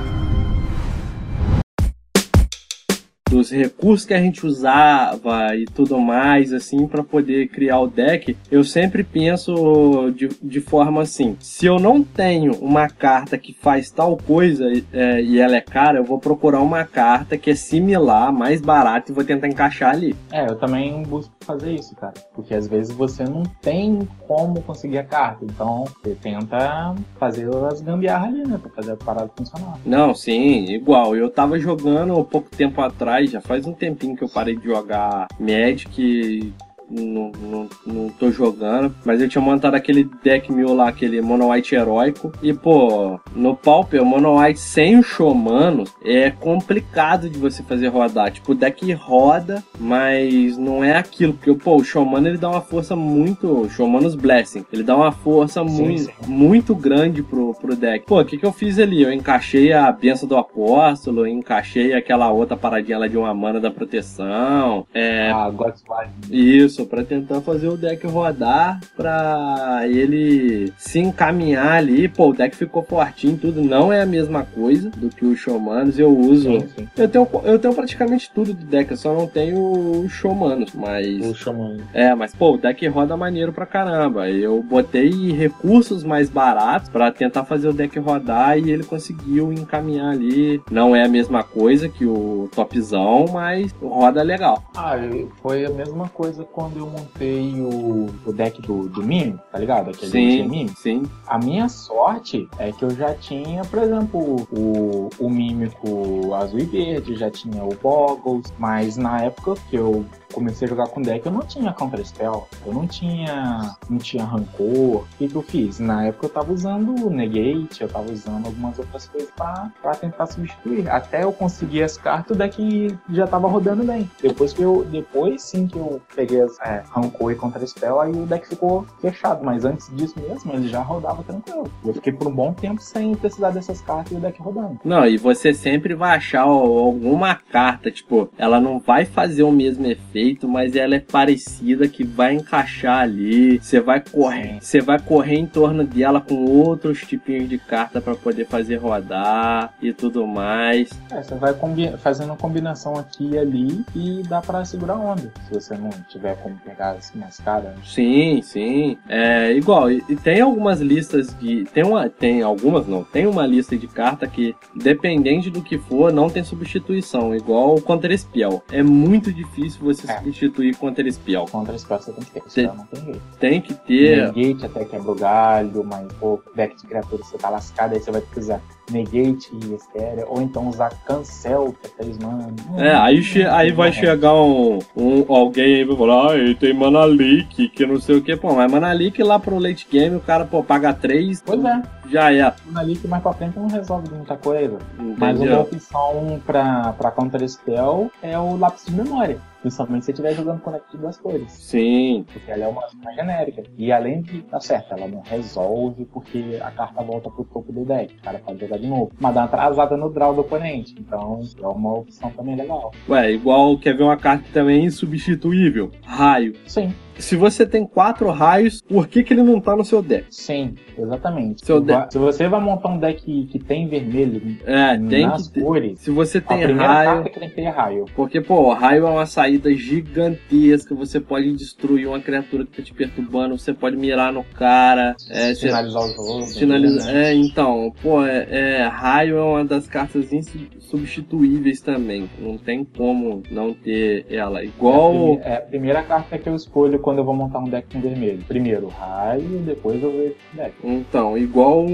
Dos 3.29 3.51
recursos 3.51 4.05
que 4.05 4.13
a 4.13 4.19
gente 4.19 4.45
usava 4.45 5.55
e 5.55 5.65
tudo 5.65 5.99
mais, 5.99 6.53
assim, 6.53 6.87
para 6.87 7.03
poder 7.03 7.47
criar 7.49 7.79
o 7.79 7.87
deck, 7.87 8.37
eu 8.51 8.63
sempre 8.63 9.03
penso 9.03 10.11
de, 10.15 10.29
de 10.41 10.61
forma 10.61 11.01
assim: 11.01 11.35
se 11.39 11.65
eu 11.65 11.79
não 11.79 12.03
tenho 12.03 12.53
uma 12.55 12.87
carta 12.87 13.37
que 13.37 13.53
faz 13.53 13.91
tal 13.91 14.17
coisa 14.17 14.65
é, 14.93 15.21
e 15.21 15.39
ela 15.39 15.55
é 15.55 15.61
cara, 15.61 15.99
eu 15.99 16.03
vou 16.03 16.19
procurar 16.19 16.61
uma 16.61 16.83
carta 16.83 17.37
que 17.37 17.51
é 17.51 17.55
similar, 17.55 18.31
mais 18.31 18.61
barata 18.61 19.11
e 19.11 19.15
vou 19.15 19.23
tentar 19.23 19.47
encaixar 19.47 19.93
ali. 19.93 20.15
É, 20.31 20.49
eu 20.49 20.55
também 20.55 21.03
busco 21.03 21.33
fazer 21.47 21.71
isso, 21.71 21.95
cara. 21.95 22.13
Porque 22.35 22.53
às 22.53 22.67
vezes 22.67 22.93
você 22.93 23.23
não 23.23 23.43
tem 23.61 24.07
como 24.27 24.61
conseguir 24.61 24.97
a 24.97 25.03
carta. 25.03 25.45
Então, 25.45 25.85
você 25.85 26.13
tenta 26.15 26.93
fazer 27.17 27.47
as 27.71 27.81
gambiarras 27.81 28.27
ali, 28.27 28.45
né? 28.45 28.59
Pra 28.61 28.71
fazer 28.71 28.91
a 28.91 28.97
parada 28.97 29.31
funcionar. 29.35 29.79
Não, 29.85 30.13
sim, 30.13 30.65
igual. 30.65 31.15
Eu 31.15 31.29
tava 31.29 31.57
jogando 31.57 32.21
pouco 32.25 32.49
tempo 32.49 32.81
atrás, 32.81 33.16
já 33.25 33.41
faz 33.41 33.65
um 33.65 33.73
tempinho 33.73 34.15
que 34.15 34.23
eu 34.23 34.29
parei 34.29 34.55
de 34.55 34.65
jogar 34.65 35.27
Magic. 35.39 36.53
Não, 36.89 37.31
não, 37.41 37.69
não 37.85 38.09
tô 38.09 38.31
jogando, 38.31 38.95
mas 39.05 39.21
eu 39.21 39.27
tinha 39.27 39.41
montado 39.41 39.75
aquele 39.75 40.05
deck 40.23 40.51
meu 40.51 40.73
lá, 40.73 40.87
aquele 40.87 41.21
Mono 41.21 41.51
White 41.51 41.75
heróico. 41.75 42.31
E 42.41 42.53
pô, 42.53 43.19
no 43.35 43.55
Pauper, 43.55 44.01
o 44.01 44.05
Mono 44.05 44.39
White 44.39 44.59
sem 44.59 44.97
o 44.97 45.03
Showmano 45.03 45.83
é 46.03 46.31
complicado 46.31 47.29
de 47.29 47.37
você 47.37 47.61
fazer 47.63 47.87
rodar. 47.89 48.31
Tipo, 48.31 48.53
o 48.53 48.55
deck 48.55 48.91
roda, 48.93 49.63
mas 49.79 50.57
não 50.57 50.83
é 50.83 50.95
aquilo. 50.97 51.33
Porque 51.33 51.53
pô, 51.53 51.75
o 51.75 51.83
Showmano 51.83 52.27
ele 52.27 52.37
dá 52.37 52.49
uma 52.49 52.61
força 52.61 52.95
muito. 52.95 53.67
Showmanos 53.69 54.15
Blessing, 54.15 54.65
ele 54.71 54.83
dá 54.83 54.95
uma 54.95 55.11
força 55.11 55.63
Sim, 55.67 55.83
muito, 55.83 56.01
sim. 56.03 56.11
muito 56.27 56.75
grande 56.75 57.21
pro, 57.21 57.53
pro 57.55 57.75
deck. 57.75 58.05
Pô, 58.05 58.21
o 58.21 58.25
que, 58.25 58.37
que 58.37 58.45
eu 58.45 58.51
fiz 58.53 58.79
ali? 58.79 59.03
Eu 59.03 59.11
encaixei 59.11 59.73
a 59.73 59.91
benção 59.91 60.27
do 60.27 60.37
apóstolo, 60.37 61.27
encaixei 61.27 61.93
aquela 61.93 62.31
outra 62.31 62.55
paradinha 62.55 62.97
lá 62.97 63.07
de 63.07 63.17
uma 63.17 63.33
mana 63.33 63.59
da 63.59 63.69
proteção. 63.69 64.85
É, 64.93 65.31
Ah, 65.31 65.49
God's 65.49 65.83
Life. 65.83 66.11
isso. 66.35 66.76
Isso, 66.77 66.85
para 66.85 67.03
tentar 67.03 67.41
fazer 67.41 67.67
o 67.67 67.75
deck 67.75 68.05
rodar, 68.05 68.79
pra 68.95 69.81
ele 69.85 70.71
se 70.77 70.99
encaminhar 70.99 71.73
ali. 71.73 72.07
Pô, 72.07 72.29
o 72.29 72.33
deck 72.33 72.55
ficou 72.55 72.83
fortinho, 72.83 73.37
tudo. 73.37 73.61
Não 73.61 73.91
é 73.91 74.01
a 74.01 74.05
mesma 74.05 74.43
coisa 74.43 74.89
do 74.91 75.09
que 75.09 75.25
os 75.25 75.39
Showmanos. 75.39 75.97
Eu 75.97 76.15
uso. 76.15 76.51
Sim, 76.51 76.67
sim. 76.75 76.87
Eu 76.95 77.07
tenho, 77.07 77.27
eu 77.43 77.59
tenho 77.59 77.73
praticamente 77.73 78.31
tudo 78.33 78.53
do 78.53 78.65
deck, 78.65 78.91
eu 78.91 78.97
só 78.97 79.13
não 79.13 79.27
tenho 79.27 80.03
os 80.03 80.11
Showmanos, 80.11 80.73
mas. 80.73 81.25
O 81.25 81.33
Shaman. 81.33 81.77
É, 81.93 82.13
mas 82.13 82.35
pô, 82.35 82.53
o 82.53 82.57
deck 82.57 82.85
roda 82.87 83.17
maneiro 83.17 83.51
pra 83.51 83.65
caramba. 83.65 84.29
Eu 84.29 84.61
botei 84.61 85.31
recursos 85.31 86.03
mais 86.03 86.29
baratos 86.29 86.89
pra 86.89 87.11
tentar 87.11 87.45
fazer 87.45 87.69
o 87.69 87.73
deck 87.73 87.97
rodar 87.99 88.57
e 88.57 88.69
ele 88.69 88.83
conseguiu 88.83 89.51
encaminhar 89.51 90.11
ali. 90.11 90.61
Não 90.69 90.95
é 90.95 91.03
a 91.05 91.09
mesma 91.09 91.43
coisa 91.43 91.89
que 91.89 92.05
o 92.05 92.49
topzão, 92.53 93.25
mas 93.31 93.73
roda 93.81 94.21
legal. 94.21 94.63
Ah, 94.75 94.95
foi 95.41 95.65
a 95.65 95.69
mesma 95.69 96.09
coisa 96.09 96.43
quando 96.67 96.79
eu 96.79 96.87
montei 96.87 97.61
o, 97.61 98.07
o 98.25 98.33
deck 98.33 98.61
do, 98.61 98.89
do 98.89 99.01
Mime, 99.01 99.39
tá 99.51 99.57
ligado? 99.57 99.89
Aquele 99.89 100.11
Sim, 100.11 100.47
Mime. 100.47 100.69
sim. 100.75 101.03
A 101.25 101.37
minha 101.39 101.69
sorte 101.69 102.47
é 102.59 102.71
que 102.73 102.83
eu 102.83 102.89
já 102.89 103.13
tinha, 103.13 103.63
por 103.63 103.79
exemplo, 103.79 104.47
o, 104.51 105.09
o 105.17 105.29
Mímico 105.29 106.33
azul 106.33 106.59
e 106.59 106.65
verde, 106.65 107.15
já 107.15 107.31
tinha 107.31 107.63
o 107.63 107.73
Boggles, 107.81 108.51
mas 108.57 108.97
na 108.97 109.21
época 109.21 109.55
que 109.69 109.77
eu 109.77 110.05
comecei 110.33 110.67
a 110.67 110.69
jogar 110.69 110.87
com 110.87 111.01
deck, 111.01 111.25
eu 111.25 111.31
não 111.31 111.41
tinha 111.41 111.73
Counter 111.73 112.05
Spell, 112.05 112.47
eu 112.65 112.73
não 112.73 112.85
tinha, 112.85 113.75
não 113.89 113.97
tinha 113.97 114.25
Rancor. 114.25 114.67
O 114.67 115.07
que, 115.17 115.27
que 115.27 115.35
eu 115.35 115.41
fiz? 115.41 115.79
Na 115.79 116.05
época 116.05 116.25
eu 116.25 116.29
tava 116.29 116.53
usando 116.53 117.05
o 117.05 117.09
Negate, 117.09 117.81
eu 117.81 117.87
tava 117.87 118.11
usando 118.11 118.45
algumas 118.45 118.77
outras 118.77 119.07
coisas 119.07 119.31
pra, 119.31 119.71
pra 119.81 119.95
tentar 119.95 120.25
substituir. 120.27 120.89
Até 120.89 121.23
eu 121.23 121.31
conseguir 121.31 121.83
as 121.83 121.97
cartas, 121.97 122.35
o 122.35 122.37
deck 122.37 122.97
já 123.09 123.25
tava 123.25 123.47
rodando 123.47 123.83
bem. 123.83 124.09
Depois 124.21 124.53
que 124.53 124.61
eu, 124.61 124.85
depois 124.85 125.41
sim 125.41 125.65
que 125.67 125.77
eu 125.77 126.01
peguei 126.15 126.41
as 126.41 126.56
é, 126.63 126.83
Rancor 126.89 127.31
e 127.31 127.35
Counter 127.35 127.67
Spell, 127.67 127.99
aí 127.99 128.11
o 128.11 128.25
deck 128.25 128.47
ficou 128.47 128.85
fechado, 128.99 129.43
mas 129.43 129.65
antes 129.65 129.89
disso 129.95 130.15
mesmo, 130.19 130.53
ele 130.53 130.67
já 130.67 130.81
rodava 130.81 131.23
tranquilo. 131.23 131.69
Eu 131.85 131.93
fiquei 131.93 132.13
por 132.13 132.27
um 132.27 132.31
bom 132.31 132.53
tempo 132.53 132.81
sem 132.81 133.15
precisar 133.15 133.51
dessas 133.51 133.81
cartas 133.81 134.11
e 134.11 134.15
o 134.15 134.19
deck 134.19 134.41
rodando. 134.41 134.79
Não, 134.83 135.05
e 135.05 135.17
você 135.17 135.53
sempre 135.53 135.93
vai 135.93 136.15
achar 136.15 136.41
alguma 136.41 137.35
carta, 137.35 137.91
tipo, 137.91 138.29
ela 138.37 138.59
não 138.59 138.79
vai 138.79 139.05
fazer 139.05 139.43
o 139.43 139.51
mesmo 139.51 139.85
efeito, 139.85 140.47
mas 140.47 140.75
ela 140.75 140.95
é 140.95 140.99
parecida 140.99 141.87
que 141.87 142.03
vai 142.03 142.33
encaixar 142.33 143.01
ali. 143.01 143.59
Você 143.61 143.79
vai 143.79 144.01
correr, 144.01 144.59
você 144.61 144.81
vai 144.81 144.99
correr 144.99 145.35
em 145.35 145.45
torno 145.45 145.83
dela 145.83 146.21
com 146.21 146.45
outros 146.45 147.01
tipinhos 147.01 147.49
de 147.49 147.57
carta 147.57 148.01
pra 148.01 148.15
poder 148.15 148.45
fazer 148.45 148.77
rodar 148.77 149.73
e 149.81 149.93
tudo 149.93 150.25
mais. 150.25 150.89
É, 151.11 151.21
você 151.21 151.35
vai 151.35 151.53
fazendo 151.97 152.35
combinação 152.35 152.95
aqui 152.95 153.31
e 153.31 153.37
ali 153.37 153.85
e 153.95 154.23
dá 154.23 154.41
pra 154.41 154.63
segurar 154.65 154.95
onda. 154.95 155.31
Se 155.47 155.53
você 155.53 155.75
não 155.75 155.89
tiver 156.07 156.35
como 156.47 156.59
pegar 156.59 156.91
as 156.91 157.13
mais 157.13 157.37
caras. 157.39 157.75
Sim, 157.85 158.41
sim. 158.41 158.97
É 159.09 159.51
igual. 159.53 159.91
E, 159.91 160.03
e 160.09 160.15
tem 160.15 160.41
algumas 160.41 160.79
listas 160.79 161.33
de. 161.39 161.65
Tem 161.65 161.83
uma. 161.83 162.09
Tem 162.09 162.41
algumas 162.41 162.87
não. 162.87 163.03
Tem 163.03 163.25
uma 163.27 163.45
lista 163.45 163.75
de 163.77 163.87
carta 163.87 164.27
que, 164.27 164.55
dependente 164.75 165.49
do 165.49 165.61
que 165.61 165.77
for, 165.77 166.11
não 166.11 166.29
tem 166.29 166.43
substituição. 166.43 167.35
Igual 167.35 167.75
o 167.75 167.81
Counter 167.81 168.17
Spell. 168.17 168.63
É 168.71 168.81
muito 168.81 169.31
difícil 169.31 169.81
você 169.83 170.09
É. 170.09 170.17
substituir 170.19 170.75
Counter 170.75 171.11
Spell. 171.11 171.45
Contra 171.51 171.77
spell 171.77 171.99
você 171.99 172.11
tem 172.13 172.23
que 172.23 172.31
ter. 172.31 172.41
Tem- 172.53 172.67
não 172.67 172.85
tem 172.85 173.03
jeito. 173.03 173.21
Tem 173.39 173.61
que 173.61 173.73
ter. 173.73 174.33
Negate 174.33 174.65
até 174.65 174.85
quebra 174.85 175.11
o 175.11 175.15
galho, 175.15 175.83
mas 175.83 176.07
pô, 176.13 176.41
deck 176.55 176.75
de 176.77 176.87
criatura 176.87 177.23
você 177.23 177.37
tá 177.37 177.49
lascado, 177.49 177.93
aí 177.93 177.99
você 177.99 178.11
vai 178.11 178.23
usar 178.37 178.61
Negate 178.91 179.49
e 179.53 179.73
Estéria, 179.73 180.25
ou 180.27 180.41
então 180.41 180.67
usar 180.67 180.89
Cancel, 181.05 181.75
que 181.81 181.87
é 181.87 182.03
3 182.03 182.17
mana. 182.19 182.47
É, 182.77 182.93
aí, 182.95 183.21
che- 183.21 183.43
aí 183.45 183.71
vai 183.71 183.91
chegar 183.91 184.33
um, 184.35 184.79
um 184.95 185.25
alguém 185.33 185.65
aí 185.75 185.81
e 185.81 185.85
vai 185.85 185.97
falar, 185.97 186.33
ah, 186.35 186.55
tem 186.59 186.73
Mana 186.73 187.03
Leak, 187.05 187.69
que 187.69 187.85
não 187.85 187.99
sei 187.99 188.15
o 188.17 188.21
que. 188.21 188.35
Pô, 188.35 188.53
mas 188.55 188.71
Mana 188.71 188.91
Leak 188.93 189.21
lá 189.21 189.37
pro 189.39 189.59
late 189.59 189.87
game, 189.91 190.15
o 190.15 190.19
cara, 190.21 190.45
pô, 190.45 190.63
paga 190.63 190.93
3, 190.93 191.41
Pois 191.45 191.63
é, 191.63 191.81
já 192.09 192.33
é. 192.33 192.53
ali 192.75 192.95
que 192.95 193.07
mais 193.07 193.21
pra 193.21 193.33
frente 193.33 193.57
não 193.57 193.67
resolve 193.67 194.09
muita 194.13 194.37
coisa. 194.37 194.77
Mas 195.17 195.39
uma 195.39 195.61
opção 195.61 196.41
pra, 196.45 196.93
pra 196.93 197.11
Counter 197.11 197.47
Spell 197.47 198.11
é 198.21 198.37
o 198.37 198.57
lápis 198.57 198.85
de 198.85 198.91
memória. 198.91 199.39
Principalmente 199.61 200.03
se 200.03 200.05
você 200.05 200.11
estiver 200.11 200.33
jogando 200.33 200.61
Connect 200.61 200.97
duas 200.97 201.17
cores. 201.17 201.51
Sim, 201.51 202.25
Porque 202.31 202.51
ela 202.51 202.65
é 202.65 202.67
uma, 202.67 202.87
uma 203.01 203.13
genérica. 203.13 203.63
E 203.77 203.91
além 203.91 204.21
de 204.21 204.41
tá 204.43 204.59
certo, 204.59 204.93
ela 204.93 205.07
não 205.07 205.21
resolve 205.21 206.05
porque 206.05 206.59
a 206.61 206.71
carta 206.71 207.03
volta 207.03 207.29
pro 207.29 207.43
topo 207.43 207.71
do 207.71 207.83
deck. 207.83 208.15
O 208.15 208.21
cara 208.21 208.39
pode 208.39 208.59
jogar 208.59 208.77
de 208.77 208.87
novo. 208.87 209.11
Mas 209.19 209.33
dá 209.33 209.41
uma 209.41 209.45
atrasada 209.47 209.97
no 209.97 210.09
draw 210.09 210.33
do 210.33 210.41
oponente. 210.41 210.95
Então 210.99 211.41
é 211.61 211.67
uma 211.67 211.95
opção 211.95 212.29
também 212.31 212.55
legal. 212.55 212.91
Ué, 213.09 213.31
igual 213.31 213.77
quer 213.77 213.95
ver 213.95 214.03
uma 214.03 214.17
carta 214.17 214.45
também 214.53 214.85
insubstituível? 214.85 215.91
Raio. 216.03 216.55
Sim, 216.65 216.93
Se 217.19 217.35
você 217.35 217.65
tem 217.65 217.85
quatro 217.85 218.29
raios, 218.31 218.81
por 218.81 219.07
que, 219.07 219.23
que 219.23 219.33
ele 219.33 219.43
não 219.43 219.59
tá 219.59 219.75
no 219.75 219.83
seu 219.83 220.01
deck? 220.01 220.27
sim, 220.29 220.75
exatamente. 220.97 221.65
Seu 221.65 221.79
se, 221.79 221.85
deck- 221.85 221.99
va- 221.99 222.11
se 222.11 222.17
você 222.17 222.47
vai 222.47 222.59
montar 222.61 222.89
um 222.89 222.97
deck 222.99 223.45
que 223.51 223.59
tem 223.59 223.87
vermelho 223.87 224.57
É, 224.65 224.97
tem 224.97 225.25
nas 225.25 225.47
que 225.47 225.55
ter. 225.55 225.61
cores, 225.61 225.99
Se 225.99 226.11
você 226.11 226.37
a 226.37 226.41
tem 226.41 226.57
primeira 226.63 226.87
raio. 226.91 227.09
carta 227.15 227.29
que 227.29 227.39
tem 227.39 227.49
que 227.49 227.55
ter 227.55 227.61
é 227.63 227.69
raio. 227.69 228.05
Porque, 228.15 228.39
pô, 228.41 228.73
raio 228.73 229.05
é 229.05 229.09
uma 229.09 229.25
saída 229.25 229.73
gigantesca. 229.73 230.93
Você 230.95 231.19
pode 231.19 231.51
destruir 231.53 232.07
uma 232.07 232.19
criatura 232.19 232.65
que 232.65 232.77
tá 232.77 232.83
te 232.83 232.93
perturbando. 232.93 233.57
Você 233.57 233.73
pode 233.73 233.95
mirar 233.97 234.31
no 234.31 234.43
cara. 234.43 235.15
É, 235.29 235.53
você- 235.53 235.67
finalizar 235.67 236.03
os 236.03 236.15
jogos. 236.15 236.57
Finaliza... 236.57 237.11
né? 237.11 237.31
É, 237.31 237.33
então, 237.33 237.93
pô, 238.01 238.23
é, 238.25 238.47
é, 238.49 238.83
raio 238.87 239.37
é 239.37 239.41
uma 239.43 239.65
das 239.65 239.87
cartas 239.87 240.31
insubstituíveis 240.31 241.81
também. 241.81 242.29
Não 242.39 242.57
tem 242.57 242.83
como 242.83 243.43
não 243.51 243.73
ter 243.73 244.25
ela. 244.29 244.59
É 244.59 244.63
a 244.63 244.65
Igual. 244.65 245.11
prime- 245.11 245.41
É 245.43 245.57
a 245.57 245.61
primeira 245.61 246.03
carta 246.03 246.37
que 246.37 246.47
eu 246.49 246.55
escolho 246.55 246.99
quando 247.07 247.19
eu 247.19 247.23
vou 247.23 247.33
montar 247.33 247.59
um 247.59 247.69
deck 247.69 247.87
com 247.89 248.01
vermelho. 248.01 248.43
Primeiro 248.49 248.89
raio, 248.89 249.61
depois 249.65 250.03
eu 250.03 250.11
vejo 250.11 250.35
o 250.53 250.57
deck. 250.57 250.73
Então, 250.83 251.37
igual 251.37 251.85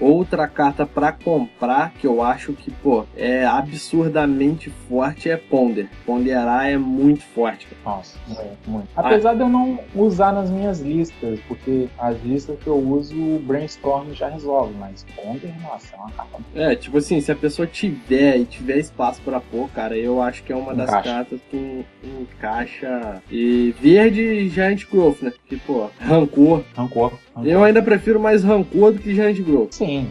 outra 0.00 0.48
carta 0.48 0.84
pra 0.84 1.12
comprar 1.12 1.92
que 1.92 2.08
eu 2.08 2.20
acho 2.20 2.52
que, 2.52 2.68
pô, 2.72 3.04
é 3.16 3.44
absurdamente 3.44 4.68
forte 4.88 5.30
é 5.30 5.36
Ponder. 5.36 5.88
Ponderar 6.04 6.68
é 6.68 6.76
muito 6.76 7.22
forte. 7.22 7.68
cara. 7.68 7.96
Nossa, 7.96 8.18
muito, 8.26 8.58
muito. 8.66 8.88
Ah. 8.96 9.02
Apesar 9.06 9.34
de 9.34 9.42
eu 9.42 9.48
não 9.48 9.78
usar 9.94 10.32
nas 10.32 10.50
minhas 10.50 10.80
listas, 10.80 11.38
porque 11.46 11.86
as 11.96 12.20
listas 12.24 12.58
que 12.58 12.66
eu 12.66 12.78
uso, 12.78 13.14
o 13.14 13.38
Brainstorm 13.38 14.10
já 14.10 14.28
resolve, 14.28 14.74
mas 14.76 15.06
Ponder, 15.14 15.54
nossa, 15.62 15.94
é 15.94 15.98
uma 16.00 16.10
carta. 16.10 16.40
É, 16.56 16.74
tipo 16.74 16.98
assim, 16.98 17.20
se 17.20 17.30
a 17.30 17.36
pessoa 17.36 17.64
tiver 17.68 18.38
e 18.38 18.44
tiver 18.44 18.78
espaço 18.78 19.22
pra 19.22 19.38
pôr, 19.38 19.68
cara, 19.70 19.96
eu 19.96 20.20
acho 20.20 20.42
que 20.42 20.52
é 20.52 20.56
uma 20.56 20.74
das 20.74 20.88
Encaixa. 20.88 21.08
cartas 21.10 21.40
que 21.48 21.84
encaixa. 22.02 23.22
E 23.30 23.72
verde 23.80 24.31
Giant 24.48 24.86
Growth, 24.90 25.22
né? 25.22 25.32
Que, 25.48 25.56
pô, 25.56 25.88
rancor. 26.00 26.62
Rancor. 26.76 27.12
rancor. 27.34 27.46
Eu 27.46 27.62
ainda 27.62 27.82
prefiro 27.82 28.20
mais 28.20 28.42
rancor 28.44 28.92
do 28.92 28.98
que 29.00 29.14
Giant 29.14 29.38
Growth. 29.40 29.72
Sim, 29.72 30.08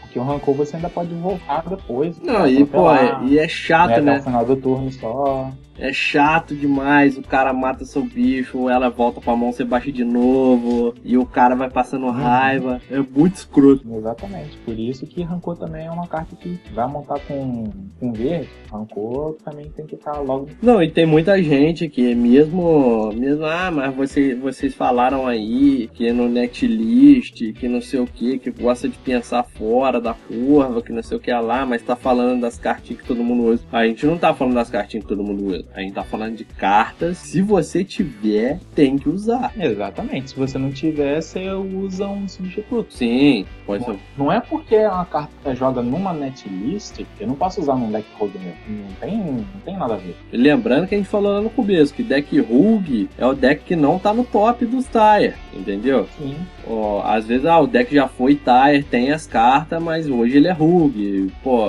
porque 0.00 0.18
o 0.18 0.22
Rancor 0.22 0.54
você 0.54 0.76
ainda 0.76 0.88
pode 0.88 1.14
voltar 1.14 1.64
depois. 1.68 2.20
Não, 2.20 2.46
e, 2.46 2.64
pô, 2.64 2.90
é, 2.92 3.20
e 3.24 3.38
é 3.38 3.48
chato, 3.48 4.00
né, 4.00 4.14
né? 4.14 4.22
final 4.22 4.44
do 4.44 4.56
turno 4.56 4.90
só. 4.92 5.50
É 5.78 5.92
chato 5.92 6.54
demais, 6.54 7.18
o 7.18 7.22
cara 7.22 7.52
mata 7.52 7.84
seu 7.84 8.02
bicho, 8.02 8.68
ela 8.68 8.88
volta 8.88 9.20
com 9.20 9.30
a 9.30 9.36
mão, 9.36 9.52
você 9.52 9.64
baixa 9.64 9.92
de 9.92 10.04
novo, 10.04 10.94
e 11.04 11.18
o 11.18 11.26
cara 11.26 11.54
vai 11.54 11.70
passando 11.70 12.08
raiva. 12.10 12.80
É 12.90 12.98
muito 12.98 13.36
escroto. 13.36 13.84
Exatamente. 13.96 14.56
Por 14.64 14.78
isso 14.78 15.06
que 15.06 15.22
Rancor 15.22 15.56
também 15.56 15.86
é 15.86 15.90
uma 15.90 16.06
carta 16.06 16.34
que 16.36 16.58
vai 16.72 16.86
montar 16.88 17.18
com, 17.20 17.70
com 18.00 18.12
verde. 18.12 18.48
Rancor 18.70 19.36
também 19.44 19.70
tem 19.70 19.86
que 19.86 19.94
estar 19.94 20.18
logo. 20.20 20.48
Não, 20.62 20.82
e 20.82 20.90
tem 20.90 21.06
muita 21.06 21.42
gente 21.42 21.88
que 21.88 22.14
mesmo, 22.14 23.12
mesmo 23.12 23.44
ah, 23.44 23.70
mas 23.70 23.94
você, 23.94 24.34
vocês 24.34 24.74
falaram 24.74 25.26
aí 25.26 25.88
que 25.92 26.12
no 26.12 26.28
netlist, 26.28 27.52
que 27.52 27.68
não 27.68 27.80
sei 27.80 28.00
o 28.00 28.06
que, 28.06 28.38
que 28.38 28.50
gosta 28.50 28.88
de 28.88 28.96
pensar 28.98 29.42
fora 29.44 30.00
da 30.00 30.14
curva, 30.14 30.82
que 30.82 30.92
não 30.92 31.02
sei 31.02 31.16
o 31.16 31.20
que 31.20 31.32
lá, 31.32 31.66
mas 31.66 31.82
tá 31.82 31.96
falando 31.96 32.40
das 32.40 32.58
cartinhas 32.58 33.02
que 33.02 33.08
todo 33.08 33.22
mundo 33.22 33.44
usa. 33.44 33.64
A 33.72 33.86
gente 33.86 34.06
não 34.06 34.16
tá 34.16 34.32
falando 34.32 34.54
das 34.54 34.70
cartinhas 34.70 35.04
que 35.04 35.08
todo 35.08 35.22
mundo 35.22 35.44
usa. 35.46 35.65
A 35.74 35.80
gente 35.80 35.92
tá 35.92 36.02
falando 36.02 36.36
de 36.36 36.44
cartas. 36.44 37.18
Se 37.18 37.42
você 37.42 37.84
tiver, 37.84 38.58
tem 38.74 38.96
que 38.96 39.08
usar. 39.08 39.52
Exatamente. 39.58 40.30
Se 40.30 40.36
você 40.36 40.56
não 40.58 40.70
tiver, 40.70 41.20
você 41.20 41.50
usa 41.50 42.08
um 42.08 42.26
substituto. 42.26 42.92
Sim, 42.92 43.46
pode 43.66 43.84
ser. 43.84 43.98
Não 44.16 44.32
é 44.32 44.40
porque 44.40 44.74
é 44.74 44.88
uma 44.88 45.04
carta 45.04 45.30
que 45.42 45.54
joga 45.54 45.82
numa 45.82 46.12
netlist, 46.12 47.04
eu 47.20 47.26
não 47.26 47.34
posso 47.34 47.60
usar 47.60 47.76
num 47.76 47.90
deck 47.90 48.06
rogue 48.18 48.38
meu. 48.38 48.54
Não 48.68 48.94
tem, 49.00 49.18
não 49.18 49.60
tem 49.64 49.76
nada 49.76 49.94
a 49.94 49.98
ver. 49.98 50.16
Lembrando 50.32 50.86
que 50.86 50.94
a 50.94 50.98
gente 50.98 51.10
falou 51.10 51.32
lá 51.32 51.40
no 51.40 51.50
começo 51.50 51.92
que 51.92 52.02
deck 52.02 52.38
Rug 52.40 53.08
é 53.18 53.26
o 53.26 53.34
deck 53.34 53.64
que 53.64 53.76
não 53.76 53.98
tá 53.98 54.12
no 54.14 54.24
top 54.24 54.64
dos 54.64 54.86
Tire, 54.86 55.34
entendeu? 55.52 56.08
Sim. 56.18 56.36
Ó, 56.68 57.02
às 57.04 57.26
vezes 57.26 57.46
ah, 57.46 57.60
o 57.60 57.66
deck 57.66 57.94
já 57.94 58.08
foi 58.08 58.34
Tire, 58.34 58.82
tem 58.82 59.10
as 59.12 59.26
cartas, 59.26 59.80
mas 59.82 60.08
hoje 60.08 60.36
ele 60.36 60.48
é 60.48 60.52
Rug. 60.52 61.30
Pô, 61.42 61.64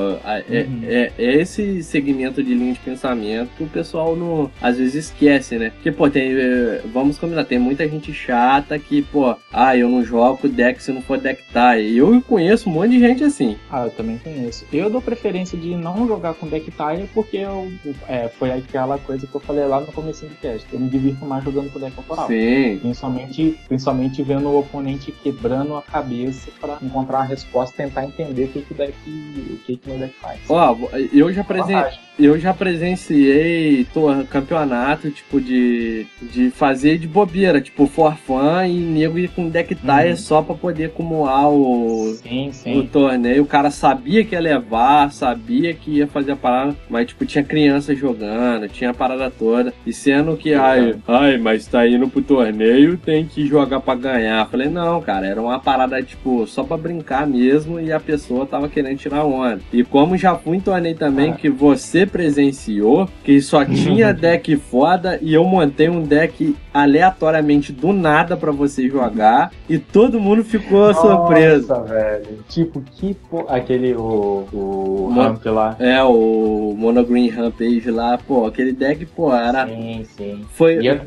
é, 0.49 0.61
Uhum. 0.67 0.81
é- 0.87 1.11
é 1.17 1.33
esse 1.41 1.83
segmento 1.83 2.41
de 2.43 2.53
linha 2.53 2.73
de 2.73 2.79
pensamento 2.79 3.49
que 3.57 3.63
o 3.63 3.67
pessoal 3.67 4.15
não, 4.15 4.49
às 4.61 4.77
vezes 4.77 4.95
esquece, 5.05 5.57
né? 5.57 5.69
Porque, 5.71 5.91
pô, 5.91 6.09
tem, 6.09 6.31
eh, 6.33 6.81
vamos 6.91 7.17
combinar, 7.17 7.45
tem 7.45 7.59
muita 7.59 7.87
gente 7.87 8.11
chata 8.13 8.77
que, 8.79 9.01
pô, 9.03 9.35
ah, 9.53 9.75
eu 9.77 9.87
não 9.89 10.03
jogo 10.03 10.47
deck 10.49 10.81
se 10.81 10.91
não 10.91 11.01
for 11.01 11.17
deck 11.19 11.41
tie. 11.51 11.95
Eu 11.95 12.19
conheço 12.21 12.69
um 12.69 12.73
monte 12.73 12.91
de 12.91 12.99
gente 12.99 13.23
assim. 13.23 13.55
Ah, 13.69 13.85
eu 13.85 13.91
também 13.91 14.17
conheço. 14.17 14.65
Eu 14.73 14.89
dou 14.89 15.01
preferência 15.01 15.57
de 15.57 15.75
não 15.75 16.07
jogar 16.07 16.33
com 16.33 16.47
deck 16.47 16.71
tie 16.71 17.07
porque 17.13 17.37
eu, 17.37 17.71
é, 18.07 18.27
foi 18.29 18.51
aquela 18.51 18.97
coisa 18.97 19.27
que 19.27 19.35
eu 19.35 19.41
falei 19.41 19.65
lá 19.65 19.79
no 19.79 19.87
começo 19.87 20.25
do 20.25 20.35
cast. 20.41 20.65
Eu 20.73 20.79
me 20.79 20.89
divirto 20.89 21.25
mais 21.25 21.43
jogando 21.43 21.71
com 21.71 21.79
deck 21.79 21.93
autoral. 21.97 22.27
Sim. 22.27 22.79
Principalmente, 22.81 23.59
principalmente 23.67 24.23
vendo 24.23 24.47
o 24.47 24.59
oponente 24.59 24.86
quebrando 24.95 25.75
a 25.75 25.81
cabeça 25.81 26.49
pra 26.61 26.77
encontrar 26.81 27.19
a 27.19 27.23
resposta, 27.23 27.75
tentar 27.75 28.05
entender 28.05 28.45
o 28.45 28.47
que, 28.47 28.61
que 28.61 28.71
o 28.73 28.75
deck, 28.75 28.93
o 29.07 29.57
que, 29.65 29.75
que 29.77 29.89
o 29.91 29.97
deck 29.97 30.13
faz. 30.21 30.39
Ó, 30.47 30.77
eu 31.13 31.33
já 31.33 31.43
presen... 31.43 31.75
Vantagem. 31.75 31.99
eu 32.19 32.39
já 32.39 32.53
presenciei 32.53 33.85
tor- 33.93 34.25
campeonato, 34.25 35.09
tipo, 35.11 35.39
de, 35.39 36.05
de 36.21 36.49
fazer 36.51 36.97
de 36.97 37.07
bobeira, 37.07 37.61
tipo, 37.61 37.85
for 37.87 38.15
fun 38.15 38.63
e 38.65 38.73
nego 38.79 39.17
ir 39.19 39.29
com 39.29 39.49
deck 39.49 39.75
tie 39.75 40.09
Uhum. 40.11 40.15
só 40.17 40.41
pra 40.41 40.55
poder 40.55 40.85
acumular 40.85 41.47
o, 41.49 42.13
Sim, 42.21 42.49
o 42.49 42.53
sim. 42.53 42.89
torneio. 42.91 43.43
O 43.43 43.45
cara 43.47 43.69
sabia 43.71 44.23
que 44.23 44.35
ia 44.35 44.39
levar, 44.41 45.11
sabia 45.11 45.73
que 45.73 45.91
ia 45.97 46.07
fazer 46.07 46.33
a 46.33 46.35
parada, 46.35 46.75
mas, 46.89 47.07
tipo, 47.07 47.25
tinha 47.25 47.43
criança 47.43 47.95
jogando, 47.95 48.67
tinha 48.69 48.89
a 48.91 48.93
parada 48.93 49.29
toda. 49.31 49.73
E 49.85 49.93
sendo 49.93 50.35
que, 50.37 50.53
ai, 50.53 50.95
ai, 51.07 51.37
mas 51.37 51.65
tá 51.67 51.87
indo 51.87 52.07
pro 52.07 52.21
torneio, 52.21 52.97
tem 52.97 53.25
que 53.25 53.45
jogar 53.47 53.79
pra 53.79 53.95
ganhar. 53.95 54.47
Falei, 54.49 54.67
não, 54.77 55.01
cara, 55.01 55.25
era 55.27 55.41
uma 55.41 55.59
parada, 55.59 56.01
tipo, 56.03 56.45
só 56.47 56.63
pra 56.63 56.77
brincar 56.77 57.25
mesmo 57.25 57.79
e 57.79 57.91
a 57.91 57.99
pessoa 57.99 58.45
tava 58.45 58.69
querendo 58.69 58.97
tirar 58.97 59.23
onda. 59.25 59.59
E 59.73 59.83
como 59.83 60.15
já 60.17 60.35
fui 60.35 60.57
em 60.57 60.59
torneio 60.59 60.95
também, 60.95 61.31
Ah. 61.31 61.35
que 61.35 61.49
você 61.49 62.05
presenciou, 62.05 63.09
que 63.23 63.41
só 63.41 63.65
tinha 63.65 64.13
deck 64.13 64.55
foda 64.57 65.17
e 65.21 65.33
eu 65.33 65.43
montei 65.43 65.89
um 65.89 66.01
deck 66.01 66.55
aleatoriamente 66.73 67.71
do 67.73 67.91
nada 67.91 68.37
pra 68.37 68.51
você 68.51 68.87
jogar 68.87 69.51
e 69.69 69.77
todo 69.79 70.19
mundo 70.19 70.43
ficou 70.43 70.93
surpreso. 70.93 71.67
Nossa, 71.67 71.83
velho. 71.83 72.27
Tipo, 72.47 72.81
que 72.81 73.13
po... 73.29 73.45
Aquele, 73.49 73.93
o, 73.95 74.47
o 74.53 75.09
Mo- 75.11 75.21
Ramp 75.21 75.45
lá. 75.45 75.75
É, 75.79 76.01
o 76.03 76.75
Monogreen 76.77 77.29
Rampage 77.29 77.89
lá, 77.89 78.17
pô, 78.17 78.45
aquele 78.45 78.71
deck, 78.71 79.05
pô, 79.07 79.33
era. 79.33 79.65
Sim, 79.67 80.05
sim. 80.15 80.45
Foi. 80.51 80.79
E 80.79 80.87
eu- 80.87 80.99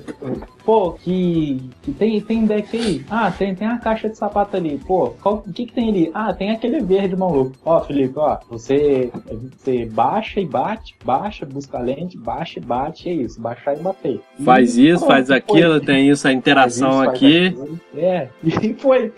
pô, 0.64 0.92
que, 0.92 1.60
que 1.82 1.92
tem, 1.92 2.20
tem 2.20 2.44
deck 2.46 2.76
aí? 2.76 3.04
Ah, 3.10 3.30
tem, 3.30 3.54
tem 3.54 3.66
a 3.68 3.78
caixa 3.78 4.08
de 4.08 4.16
sapato 4.16 4.56
ali. 4.56 4.78
Pô, 4.86 5.12
o 5.24 5.38
que 5.52 5.66
que 5.66 5.72
tem 5.72 5.88
ali? 5.88 6.10
Ah, 6.14 6.32
tem 6.32 6.50
aquele 6.50 6.80
verde 6.80 7.16
maluco. 7.16 7.52
Ó, 7.64 7.80
Felipe, 7.80 8.14
ó, 8.18 8.38
você, 8.48 9.10
você 9.58 9.86
baixa 9.86 10.40
e 10.40 10.46
bate, 10.46 10.94
baixa, 11.04 11.44
busca 11.46 11.78
lente, 11.78 12.16
baixa 12.16 12.58
e 12.58 12.62
bate, 12.62 13.08
é 13.08 13.12
isso, 13.12 13.40
baixar 13.40 13.76
e 13.76 13.80
bater. 13.80 14.20
E 14.38 14.42
Faz 14.44 14.76
isso, 14.76 14.98
pronto, 15.00 15.10
faz 15.12 15.26
foi. 15.28 15.36
aquilo, 15.36 15.80
tem 15.80 16.08
isso, 16.08 16.26
a 16.28 16.32
interação 16.32 16.90
isso, 17.02 17.10
aqui. 17.10 17.46
aquilo. 17.48 17.80
É, 17.96 18.28
e 18.42 18.74
foi. 18.74 19.12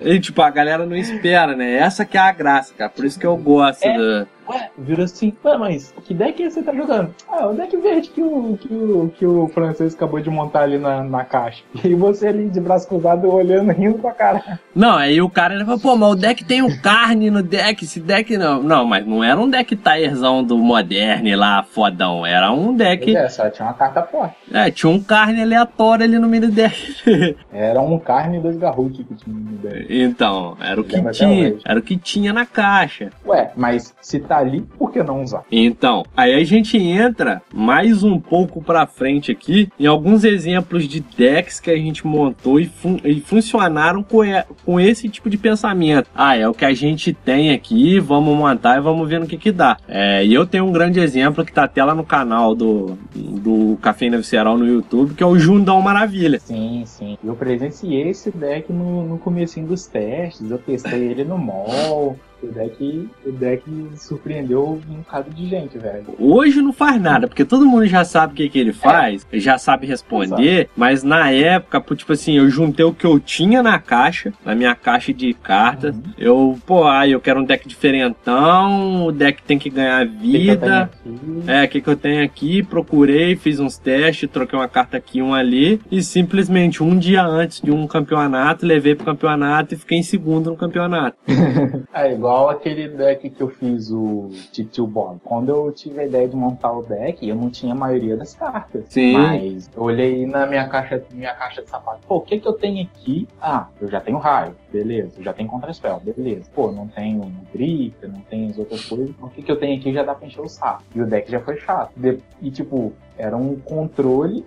E, 0.00 0.20
tipo, 0.20 0.40
a 0.42 0.50
galera 0.50 0.86
não 0.86 0.96
espera, 0.96 1.54
né? 1.56 1.74
Essa 1.76 2.04
que 2.04 2.16
é 2.16 2.20
a 2.20 2.32
graça, 2.32 2.72
cara. 2.74 2.90
Por 2.90 3.04
isso 3.04 3.18
que 3.18 3.26
eu 3.26 3.36
gosto 3.36 3.84
É. 3.84 3.96
do. 3.96 4.33
Ué, 4.48 4.70
virou 4.78 5.04
assim, 5.04 5.32
ué, 5.44 5.58
mas 5.58 5.94
que 6.04 6.14
deck 6.14 6.42
você 6.42 6.62
tá 6.62 6.74
jogando? 6.74 7.14
Ah, 7.28 7.48
o 7.48 7.54
deck 7.54 7.76
verde 7.76 8.10
que 8.10 8.22
o, 8.22 8.58
que 8.60 8.74
o, 8.74 9.12
que 9.18 9.26
o 9.26 9.48
francês 9.48 9.94
acabou 9.94 10.20
de 10.20 10.30
montar 10.30 10.62
ali 10.62 10.78
na, 10.78 11.02
na 11.02 11.24
caixa. 11.24 11.62
E 11.84 11.94
você 11.94 12.28
ali 12.28 12.48
de 12.48 12.60
braço 12.60 12.88
cruzado 12.88 13.30
olhando, 13.30 13.70
rindo 13.70 13.98
pra 13.98 14.10
cara. 14.10 14.58
Não, 14.74 14.96
aí 14.96 15.20
o 15.20 15.28
cara 15.28 15.54
ele 15.54 15.64
fala, 15.64 15.78
pô, 15.78 15.96
mas 15.96 16.12
o 16.12 16.16
deck 16.16 16.44
tem 16.44 16.62
um 16.62 16.80
carne 16.80 17.30
no 17.30 17.42
deck, 17.42 17.84
esse 17.84 18.00
deck 18.00 18.36
não. 18.38 18.62
Não, 18.62 18.84
mas 18.86 19.06
não 19.06 19.22
era 19.22 19.38
um 19.38 19.48
deck 19.48 19.76
tirerzão 19.76 20.44
do 20.44 20.56
Moderne 20.58 21.34
lá, 21.34 21.62
fodão. 21.62 22.24
Era 22.24 22.52
um 22.52 22.74
deck. 22.74 23.16
É, 23.16 23.28
só 23.28 23.48
tinha 23.50 23.66
uma 23.66 23.74
carta 23.74 24.02
forte. 24.02 24.36
É, 24.52 24.70
tinha 24.70 24.90
um 24.90 25.02
carne 25.02 25.42
aleatório 25.42 26.04
ali 26.04 26.18
no 26.18 26.28
meio 26.28 26.42
do 26.42 26.52
deck. 26.52 26.94
Era 27.52 27.80
um 27.80 27.98
carne 27.98 28.38
e 28.38 28.40
dois 28.40 28.56
que 28.56 29.14
tinha 29.14 29.36
no 29.36 29.56
deck. 29.58 29.86
então, 29.88 30.56
era 30.60 30.80
o 30.80 30.84
que 30.84 30.96
até 30.96 31.10
tinha. 31.10 31.56
Era 31.64 31.78
o 31.78 31.82
que 31.82 31.96
tinha 31.96 32.32
na 32.32 32.44
caixa. 32.44 33.10
Ué, 33.24 33.52
mas 33.56 33.94
se 34.00 34.18
tá 34.20 34.33
ali, 34.38 34.62
por 34.78 34.90
que 34.92 35.02
não 35.02 35.22
usar? 35.22 35.42
Então, 35.50 36.04
aí 36.16 36.34
a 36.34 36.44
gente 36.44 36.76
entra 36.78 37.42
mais 37.52 38.02
um 38.02 38.18
pouco 38.18 38.62
pra 38.62 38.86
frente 38.86 39.30
aqui 39.32 39.68
em 39.78 39.86
alguns 39.86 40.24
exemplos 40.24 40.86
de 40.88 41.00
decks 41.16 41.60
que 41.60 41.70
a 41.70 41.76
gente 41.76 42.06
montou 42.06 42.58
e, 42.60 42.66
fun- 42.66 42.98
e 43.04 43.20
funcionaram 43.20 44.02
com, 44.02 44.24
e- 44.24 44.44
com 44.64 44.78
esse 44.80 45.08
tipo 45.08 45.28
de 45.30 45.36
pensamento. 45.36 46.08
Ah, 46.14 46.36
é 46.36 46.48
o 46.48 46.54
que 46.54 46.64
a 46.64 46.72
gente 46.74 47.12
tem 47.12 47.52
aqui, 47.52 47.98
vamos 48.00 48.36
montar 48.36 48.78
e 48.78 48.80
vamos 48.80 49.08
ver 49.08 49.20
no 49.20 49.26
que 49.26 49.36
que 49.38 49.52
dá. 49.52 49.76
É, 49.88 50.24
e 50.24 50.32
eu 50.34 50.46
tenho 50.46 50.64
um 50.64 50.72
grande 50.72 51.00
exemplo 51.00 51.44
que 51.44 51.52
tá 51.52 51.64
até 51.64 51.84
lá 51.84 51.94
no 51.94 52.04
canal 52.04 52.54
do, 52.54 52.96
do 53.14 53.78
Cafeína 53.82 54.16
Visceral 54.18 54.56
no 54.56 54.66
YouTube, 54.66 55.14
que 55.14 55.22
é 55.22 55.26
o 55.26 55.38
Jundão 55.38 55.80
Maravilha. 55.80 56.38
Sim, 56.40 56.82
sim. 56.86 57.18
Eu 57.24 57.34
presenciei 57.34 58.08
esse 58.08 58.30
deck 58.30 58.72
no, 58.72 59.02
no 59.06 59.18
comecinho 59.18 59.66
dos 59.66 59.86
testes. 59.86 60.50
Eu 60.50 60.58
testei 60.58 61.02
ele 61.04 61.24
no 61.24 61.38
mall. 61.38 62.16
O 62.44 62.52
deck, 62.52 63.08
o 63.24 63.32
deck 63.32 63.62
surpreendeu 63.96 64.80
um 64.88 64.96
bocado 64.98 65.30
de 65.30 65.46
gente, 65.46 65.78
velho. 65.78 66.04
Hoje 66.18 66.60
não 66.60 66.72
faz 66.72 67.00
nada, 67.00 67.26
porque 67.26 67.44
todo 67.44 67.64
mundo 67.64 67.86
já 67.86 68.04
sabe 68.04 68.32
o 68.32 68.36
que, 68.36 68.48
que 68.48 68.58
ele 68.58 68.72
faz, 68.72 69.26
já 69.32 69.56
sabe 69.56 69.86
responder, 69.86 70.68
mas 70.76 71.02
na 71.02 71.30
época, 71.30 71.82
tipo 71.94 72.12
assim, 72.12 72.36
eu 72.36 72.48
juntei 72.50 72.84
o 72.84 72.92
que 72.92 73.06
eu 73.06 73.18
tinha 73.18 73.62
na 73.62 73.78
caixa, 73.78 74.32
na 74.44 74.54
minha 74.54 74.74
caixa 74.74 75.12
de 75.12 75.32
cartas. 75.34 75.94
Uhum. 75.94 76.02
Eu, 76.18 76.58
pô, 76.66 76.86
aí 76.86 77.12
eu 77.12 77.20
quero 77.20 77.40
um 77.40 77.44
deck 77.44 77.66
diferentão, 77.66 79.06
o 79.06 79.12
deck 79.12 79.42
tem 79.42 79.58
que 79.58 79.70
ganhar 79.70 80.06
que 80.06 80.12
que 80.14 80.38
vida. 80.38 80.82
aqui? 80.82 81.14
É, 81.46 81.64
o 81.64 81.68
que, 81.68 81.80
que 81.80 81.88
eu 81.88 81.96
tenho 81.96 82.24
aqui? 82.24 82.62
Procurei, 82.62 83.36
fiz 83.36 83.60
uns 83.60 83.78
testes, 83.78 84.28
troquei 84.30 84.58
uma 84.58 84.68
carta 84.68 84.96
aqui, 84.96 85.22
uma 85.22 85.38
ali, 85.38 85.80
e 85.90 86.02
simplesmente 86.02 86.82
um 86.82 86.98
dia 86.98 87.24
antes 87.24 87.60
de 87.60 87.70
um 87.70 87.86
campeonato, 87.86 88.66
levei 88.66 88.94
pro 88.94 89.06
campeonato 89.06 89.74
e 89.74 89.76
fiquei 89.76 89.98
em 89.98 90.02
segundo 90.02 90.50
no 90.50 90.56
campeonato. 90.56 91.16
É 91.94 92.12
igual 92.12 92.33
aquele 92.48 92.88
deck 92.88 93.30
que 93.30 93.42
eu 93.42 93.48
fiz, 93.48 93.90
o 93.90 94.30
Titio 94.52 94.86
Bomb. 94.86 95.20
Quando 95.24 95.48
eu 95.50 95.72
tive 95.72 96.00
a 96.00 96.06
ideia 96.06 96.28
de 96.28 96.36
montar 96.36 96.72
o 96.72 96.82
deck, 96.82 97.26
eu 97.26 97.34
não 97.34 97.50
tinha 97.50 97.72
a 97.72 97.76
maioria 97.76 98.16
das 98.16 98.34
cartas. 98.34 98.84
Sim. 98.88 99.12
Mas 99.12 99.70
eu 99.74 99.82
olhei 99.82 100.26
na 100.26 100.46
minha 100.46 100.68
caixa, 100.68 101.02
minha 101.12 101.34
caixa 101.34 101.62
de 101.62 101.70
sapato. 101.70 102.00
Pô, 102.06 102.16
o 102.16 102.20
que 102.20 102.38
que 102.38 102.46
eu 102.46 102.52
tenho 102.52 102.82
aqui? 102.82 103.28
Ah, 103.40 103.68
eu 103.80 103.88
já 103.88 104.00
tenho 104.00 104.18
raio. 104.18 104.54
Beleza. 104.72 105.14
Eu 105.18 105.24
já 105.24 105.32
tenho 105.32 105.48
contra-spell. 105.48 106.00
Beleza. 106.00 106.50
Pô, 106.54 106.70
não 106.72 106.88
tenho 106.88 107.30
grifo, 107.52 108.08
não 108.08 108.20
tenho 108.20 108.50
as 108.50 108.58
outras 108.58 108.84
coisas. 108.84 109.10
O 109.20 109.28
que 109.28 109.42
que 109.42 109.50
eu 109.50 109.56
tenho 109.56 109.78
aqui 109.78 109.92
já 109.92 110.02
dá 110.02 110.14
pra 110.14 110.26
encher 110.26 110.40
o 110.40 110.48
saco. 110.48 110.82
E 110.94 111.00
o 111.00 111.06
deck 111.06 111.30
já 111.30 111.40
foi 111.40 111.56
chato. 111.56 111.92
E 112.40 112.50
tipo, 112.50 112.92
era 113.16 113.36
um 113.36 113.56
controle 113.56 114.44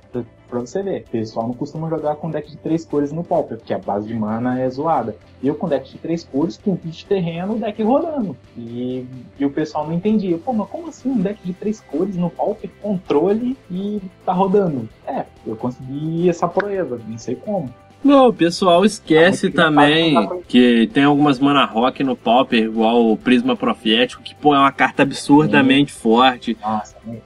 pra- 0.49 0.59
você 0.61 0.81
ver. 0.83 1.03
O 1.07 1.11
pessoal 1.11 1.47
não 1.47 1.53
costuma 1.53 1.89
jogar 1.89 2.15
com 2.15 2.29
deck 2.31 2.49
de 2.49 2.57
três 2.57 2.83
cores 2.85 3.11
no 3.11 3.23
Pauper, 3.23 3.57
porque 3.57 3.73
a 3.73 3.77
base 3.79 4.07
de 4.07 4.13
mana 4.13 4.59
é 4.59 4.69
zoada. 4.69 5.15
Eu 5.43 5.55
com 5.55 5.67
deck 5.67 5.89
de 5.91 5.97
três 5.97 6.23
cores, 6.23 6.57
com 6.57 6.75
kit 6.75 6.97
de 6.97 7.05
terreno, 7.05 7.55
o 7.55 7.59
deck 7.59 7.81
rodando. 7.83 8.35
E, 8.57 9.05
e 9.39 9.45
o 9.45 9.49
pessoal 9.51 9.85
não 9.85 9.93
entendia. 9.93 10.37
Pô, 10.37 10.51
mas 10.53 10.67
como 10.69 10.87
assim 10.87 11.09
um 11.09 11.19
deck 11.19 11.39
de 11.43 11.53
três 11.53 11.79
cores 11.79 12.15
no 12.17 12.29
Pauper, 12.29 12.69
controle 12.81 13.55
e 13.69 14.01
tá 14.25 14.33
rodando? 14.33 14.87
É, 15.05 15.25
eu 15.45 15.55
consegui 15.55 16.29
essa 16.29 16.47
proeza, 16.47 16.99
não 17.07 17.17
sei 17.17 17.35
como. 17.35 17.69
Não, 18.03 18.27
o 18.29 18.33
pessoal 18.33 18.85
esquece 18.85 19.47
Ah, 19.47 19.51
também 19.51 20.15
que 20.47 20.87
tem 20.93 21.03
algumas 21.03 21.39
mana 21.39 21.65
rock 21.65 22.03
no 22.03 22.15
Pauper, 22.15 22.63
igual 22.63 23.11
o 23.11 23.17
Prisma 23.17 23.55
Profético, 23.55 24.21
que 24.21 24.35
pô, 24.35 24.53
é 24.55 24.59
uma 24.59 24.71
carta 24.71 25.01
absurdamente 25.03 25.91
forte. 25.91 26.55
Nossa, 26.61 26.95
muito. 27.03 27.23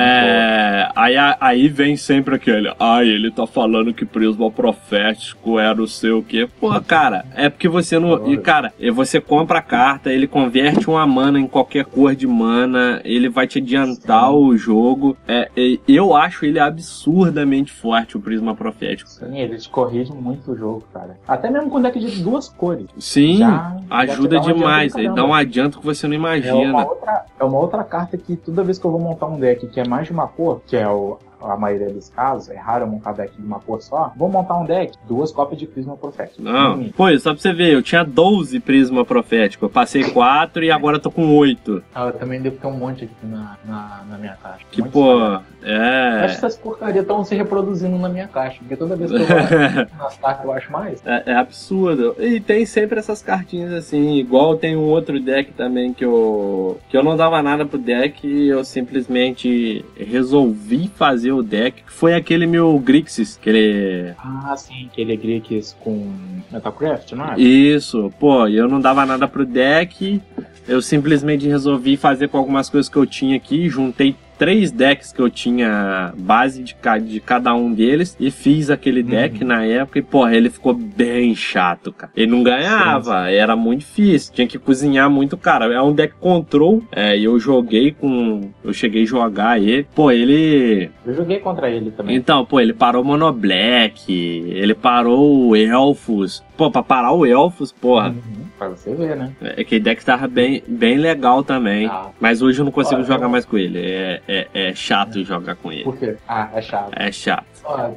É, 0.00 0.88
aí, 0.94 1.14
aí 1.40 1.68
vem 1.68 1.96
sempre 1.96 2.34
aquele, 2.36 2.72
ai, 2.78 3.08
ele 3.08 3.30
tá 3.30 3.46
falando 3.46 3.92
que 3.92 4.04
Prisma 4.06 4.50
Profético 4.50 5.58
era 5.58 5.82
o 5.82 5.88
seu 5.88 6.22
quê? 6.22 6.48
Pô, 6.60 6.68
cara, 6.80 7.24
é 7.34 7.48
porque 7.48 7.68
você 7.68 7.98
não. 7.98 8.30
E, 8.30 8.36
cara, 8.38 8.72
e 8.78 8.90
você 8.90 9.20
compra 9.20 9.58
a 9.58 9.62
carta, 9.62 10.12
ele 10.12 10.26
converte 10.26 10.88
uma 10.88 11.06
mana 11.06 11.38
em 11.40 11.46
qualquer 11.46 11.84
cor 11.84 12.14
de 12.14 12.26
mana, 12.26 13.00
ele 13.04 13.28
vai 13.28 13.46
te 13.46 13.58
adiantar 13.58 14.28
Sim. 14.30 14.36
o 14.36 14.56
jogo. 14.56 15.16
É, 15.26 15.50
eu 15.88 16.14
acho 16.14 16.44
ele 16.44 16.58
absurdamente 16.60 17.72
forte, 17.72 18.16
o 18.16 18.20
Prisma 18.20 18.54
Profético. 18.54 19.10
Sim, 19.10 19.36
ele 19.38 19.56
te 19.56 19.68
corrige 19.68 20.12
muito 20.12 20.52
o 20.52 20.56
jogo, 20.56 20.84
cara. 20.92 21.16
Até 21.26 21.50
mesmo 21.50 21.70
com 21.70 21.80
deck 21.80 21.98
de 21.98 22.22
duas 22.22 22.48
cores. 22.48 22.86
Sim, 22.98 23.38
Já- 23.38 23.76
já 23.88 23.96
ajuda 23.96 24.38
um 24.38 24.42
demais. 24.42 24.94
Ele 24.94 25.08
dá 25.10 25.24
um 25.24 25.34
adianto 25.34 25.78
que 25.80 25.84
você 25.84 26.06
não 26.06 26.14
É 26.14 26.18
uma, 26.18 26.28
imagina. 26.38 26.86
outra, 26.86 27.24
é 27.38 27.44
uma 27.44 27.58
outra 27.58 27.82
carta 27.84 28.16
que 28.16 28.36
toda 28.36 28.62
vez 28.62 28.78
que 28.78 28.84
eu 28.84 28.90
vou 28.90 29.00
montar 29.00 29.26
um 29.26 29.38
deck 29.38 29.66
que 29.66 29.80
é 29.80 29.87
mais 29.88 30.06
de 30.06 30.12
uma 30.12 30.28
cor, 30.28 30.60
que 30.66 30.76
é 30.76 30.88
o, 30.88 31.18
a 31.40 31.56
maioria 31.56 31.90
dos 31.90 32.08
casos, 32.08 32.48
é 32.50 32.56
raro 32.56 32.84
eu 32.84 32.88
montar 32.88 33.12
deck 33.12 33.34
de 33.36 33.46
uma 33.46 33.60
cor 33.60 33.80
só, 33.82 34.12
vou 34.16 34.28
montar 34.28 34.58
um 34.58 34.64
deck, 34.64 34.92
duas 35.06 35.32
cópias 35.32 35.58
de 35.58 35.66
Prisma 35.66 35.96
Profético. 35.96 36.42
Não, 36.42 36.88
pô, 36.90 37.06
só 37.18 37.32
pra 37.32 37.40
você 37.40 37.52
ver, 37.52 37.74
eu 37.74 37.82
tinha 37.82 38.04
12 38.04 38.60
Prisma 38.60 39.04
Profético, 39.04 39.64
eu 39.64 39.70
passei 39.70 40.04
4 40.04 40.64
e 40.64 40.70
agora 40.70 40.98
tô 40.98 41.10
com 41.10 41.36
8. 41.36 41.82
Ah, 41.94 42.06
eu 42.06 42.12
também 42.12 42.40
devo 42.40 42.56
ter 42.56 42.66
um 42.66 42.72
monte 42.72 43.04
aqui 43.04 43.14
na, 43.26 43.56
na, 43.64 44.04
na 44.08 44.18
minha 44.18 44.36
caixa. 44.42 44.64
Que, 44.70 44.82
Um 44.82 44.88
pô, 44.88 45.38
é... 45.62 46.24
Acho 46.24 46.38
que 46.38 46.46
essas 46.46 46.56
porcarias 46.56 47.02
estão 47.02 47.24
se 47.24 47.34
reproduzindo 47.34 47.98
na 47.98 48.08
minha 48.08 48.28
caixa, 48.28 48.58
porque 48.58 48.76
toda 48.76 48.96
vez 48.96 49.10
que 49.10 49.16
eu 49.16 49.26
vou 49.26 49.36
nas 49.98 50.16
cartas 50.16 50.44
eu 50.44 50.52
acho 50.52 50.72
mais. 50.72 51.04
É, 51.04 51.22
é 51.26 51.34
absurdo. 51.34 52.16
E 52.18 52.40
tem 52.40 52.64
sempre 52.64 52.98
essas 52.98 53.22
cartinhas 53.22 53.72
assim, 53.72 54.16
igual 54.16 54.56
tem 54.56 54.76
um 54.76 54.84
outro 54.84 55.20
deck 55.20 55.52
também 55.52 55.92
que 55.92 56.04
eu 56.04 56.78
que 56.88 56.96
eu 56.96 57.02
não 57.02 57.16
dava 57.16 57.42
nada 57.42 57.66
pro 57.66 57.78
deck, 57.78 58.26
e 58.26 58.48
eu 58.48 58.64
simplesmente 58.64 59.84
resolvi 59.96 60.90
fazer 60.94 61.27
o 61.32 61.42
deck, 61.42 61.82
que 61.82 61.92
foi 61.92 62.14
aquele 62.14 62.46
meu 62.46 62.78
Grixis, 62.78 63.38
que 63.40 63.48
ele 63.50 64.14
Ah, 64.18 64.54
sim, 64.56 64.88
aquele 64.90 65.16
Greeks 65.16 65.76
com 65.80 66.12
Metalcraft, 66.50 67.12
não 67.12 67.32
é? 67.32 67.40
Isso, 67.40 68.12
pô, 68.18 68.46
eu 68.46 68.68
não 68.68 68.80
dava 68.80 69.04
nada 69.06 69.26
pro 69.28 69.44
deck, 69.46 70.20
eu 70.66 70.82
simplesmente 70.82 71.46
resolvi 71.46 71.96
fazer 71.96 72.28
com 72.28 72.38
algumas 72.38 72.68
coisas 72.68 72.88
que 72.88 72.96
eu 72.96 73.06
tinha 73.06 73.36
aqui, 73.36 73.68
juntei 73.68 74.14
três 74.38 74.70
decks 74.70 75.12
que 75.12 75.20
eu 75.20 75.28
tinha 75.28 76.12
base 76.16 76.62
de, 76.62 76.74
ca- 76.74 76.98
de 76.98 77.20
cada 77.20 77.54
um 77.54 77.72
deles 77.72 78.16
e 78.20 78.30
fiz 78.30 78.70
aquele 78.70 79.02
deck 79.02 79.44
na 79.44 79.64
época 79.64 79.98
e, 79.98 80.02
porra, 80.02 80.34
ele 80.36 80.48
ficou 80.50 80.72
bem 80.74 81.34
chato, 81.34 81.92
cara. 81.92 82.12
Ele 82.16 82.30
não 82.30 82.42
ganhava, 82.42 83.30
era 83.30 83.56
muito 83.56 83.80
difícil, 83.80 84.32
tinha 84.32 84.46
que 84.46 84.58
cozinhar 84.58 85.10
muito, 85.10 85.36
cara. 85.36 85.66
É 85.72 85.82
um 85.82 85.92
deck 85.92 86.14
control, 86.20 86.82
é, 86.92 87.16
e 87.18 87.24
eu 87.24 87.38
joguei 87.40 87.92
com. 87.92 88.50
Eu 88.64 88.72
cheguei 88.72 89.02
a 89.02 89.06
jogar 89.06 89.60
ele, 89.60 89.86
pô, 89.94 90.10
ele. 90.10 90.90
Eu 91.04 91.14
joguei 91.14 91.38
contra 91.40 91.68
ele 91.70 91.90
também. 91.90 92.16
Então, 92.16 92.44
pô, 92.44 92.60
ele 92.60 92.72
parou 92.72 93.02
Mono 93.04 93.32
Black, 93.32 94.12
ele 94.12 94.74
parou 94.74 95.54
Elfos. 95.56 96.42
Pô, 96.58 96.72
pra 96.72 96.82
parar 96.82 97.12
o 97.12 97.24
Elfos, 97.24 97.70
porra, 97.70 98.08
Uhum, 98.08 98.44
pra 98.58 98.68
você 98.70 98.92
ver, 98.92 99.14
né? 99.14 99.30
é 99.40 99.62
que 99.62 99.78
deck 99.78 100.04
tava 100.04 100.26
bem, 100.26 100.60
bem 100.66 100.98
legal 100.98 101.44
também. 101.44 101.86
Ah. 101.86 102.08
Mas 102.18 102.42
hoje 102.42 102.60
eu 102.60 102.64
não 102.64 102.72
consigo 102.72 102.96
Olha, 102.96 103.04
jogar 103.06 103.26
eu- 103.26 103.30
mais 103.30 103.44
com 103.44 103.56
ele. 103.56 103.78
É, 103.80 104.20
é, 104.26 104.48
é 104.52 104.74
chato 104.74 105.22
jogar 105.22 105.54
com 105.54 105.70
ele. 105.70 105.84
Por 105.84 105.96
quê? 105.96 106.16
Ah, 106.26 106.48
é 106.52 106.60
chato. 106.60 106.90
É 106.96 107.12
chato. 107.12 107.46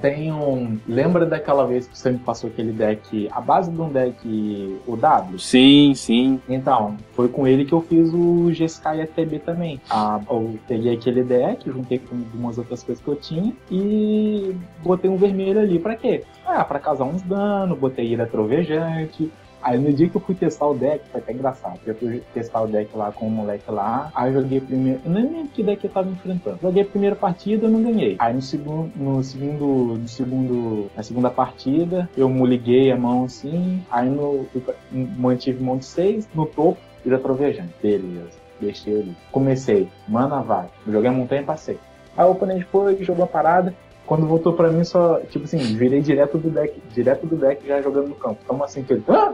Tem 0.01 0.31
um. 0.31 0.77
Lembra 0.87 1.25
daquela 1.25 1.65
vez 1.65 1.87
que 1.87 1.97
você 1.97 2.11
me 2.11 2.19
passou 2.19 2.49
aquele 2.49 2.71
deck, 2.71 3.29
a 3.31 3.41
base 3.41 3.71
de 3.71 3.81
um 3.81 3.89
deck, 3.89 4.79
o 4.87 4.95
W? 4.95 5.39
Sim, 5.39 5.93
sim. 5.95 6.39
Então, 6.47 6.97
foi 7.13 7.27
com 7.27 7.47
ele 7.47 7.65
que 7.65 7.73
eu 7.73 7.81
fiz 7.81 8.13
o 8.13 8.51
G-Sky 8.51 9.01
FTB 9.07 9.39
também. 9.39 9.79
Ah, 9.89 10.19
eu 10.29 10.57
peguei 10.67 10.93
aquele 10.93 11.23
deck, 11.23 11.69
juntei 11.69 11.99
com 11.99 12.15
algumas 12.15 12.57
outras 12.57 12.83
coisas 12.83 13.03
que 13.03 13.09
eu 13.09 13.15
tinha 13.15 13.53
e 13.69 14.55
botei 14.83 15.09
um 15.09 15.17
vermelho 15.17 15.59
ali. 15.59 15.79
Pra 15.79 15.95
quê? 15.95 16.23
Ah, 16.45 16.63
pra 16.63 16.79
causar 16.79 17.05
uns 17.05 17.21
danos, 17.21 17.77
botei 17.77 18.07
ira 18.07 18.25
trovejante. 18.25 19.31
Aí 19.61 19.77
no 19.77 19.93
dia 19.93 20.09
que 20.09 20.15
eu 20.15 20.21
fui 20.21 20.35
testar 20.35 20.67
o 20.67 20.73
deck, 20.73 21.03
foi 21.11 21.21
até 21.21 21.33
engraçado. 21.33 21.79
Eu 21.85 21.95
fui 21.95 22.23
testar 22.33 22.61
o 22.61 22.67
deck 22.67 22.95
lá 22.95 23.11
com 23.11 23.27
o 23.27 23.31
moleque 23.31 23.69
lá. 23.69 24.11
Aí 24.15 24.33
eu 24.33 24.41
joguei 24.41 24.59
primeiro. 24.59 25.01
Eu 25.05 25.11
nem 25.11 25.23
lembro 25.23 25.47
que 25.49 25.63
deck 25.63 25.83
eu 25.83 25.91
tava 25.91 26.09
enfrentando. 26.09 26.59
Joguei 26.61 26.83
a 26.83 26.85
primeira 26.85 27.15
partida, 27.15 27.65
eu 27.65 27.69
não 27.69 27.83
ganhei. 27.83 28.15
Aí 28.19 28.33
no 28.33 28.41
segundo. 28.41 28.91
No 28.95 29.23
segundo. 29.23 29.65
No 29.99 30.07
segundo. 30.07 30.91
Na 30.95 31.03
segunda 31.03 31.29
partida, 31.29 32.09
eu 32.17 32.29
liguei 32.45 32.91
a 32.91 32.97
mão 32.97 33.25
assim. 33.25 33.83
Aí 33.91 34.09
no. 34.09 34.45
mantive 34.91 35.63
mão 35.63 35.77
de 35.77 35.85
6. 35.85 36.29
No 36.33 36.45
topo, 36.45 36.79
ira 37.05 37.19
trovejante. 37.19 37.73
Beleza. 37.81 38.39
Deixei 38.59 39.01
ali. 39.01 39.15
Comecei. 39.31 39.87
Mana 40.07 40.41
vai. 40.41 40.67
Joguei 40.87 41.09
a 41.09 41.13
montanha 41.13 41.41
e 41.41 41.45
passei. 41.45 41.79
Aí 42.15 42.25
o 42.25 42.31
oponente 42.31 42.65
foi, 42.65 43.01
jogou 43.03 43.25
a 43.25 43.27
parada. 43.27 43.73
Quando 44.11 44.27
voltou 44.27 44.51
pra 44.51 44.69
mim, 44.69 44.83
só, 44.83 45.21
tipo 45.29 45.45
assim, 45.45 45.57
virei 45.77 46.01
direto 46.01 46.37
do 46.37 46.49
deck, 46.49 46.77
direto 46.93 47.25
do 47.25 47.37
deck 47.37 47.65
já 47.65 47.81
jogando 47.81 48.09
no 48.09 48.15
campo. 48.15 48.41
Toma 48.45 48.65
assim 48.65 48.83
que 48.83 48.91
ele. 48.91 49.03
Ah! 49.07 49.33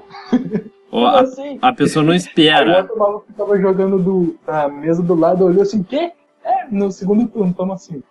A, 0.94 1.22
assim? 1.22 1.58
a 1.64 1.74
pessoa 1.74 2.04
não 2.04 2.12
Aí 2.12 2.18
o 2.18 2.22
espera. 2.22 2.78
outro 2.82 2.96
maluco 2.96 3.26
que 3.26 3.34
tava 3.34 3.60
jogando 3.60 3.98
do, 3.98 4.36
na 4.46 4.68
mesa 4.68 5.02
do 5.02 5.16
lado 5.16 5.46
olhou 5.46 5.64
assim, 5.64 5.82
quê? 5.82 6.12
É, 6.44 6.68
no 6.70 6.92
segundo 6.92 7.28
turno, 7.28 7.56
toma 7.56 7.74
assim. 7.74 8.04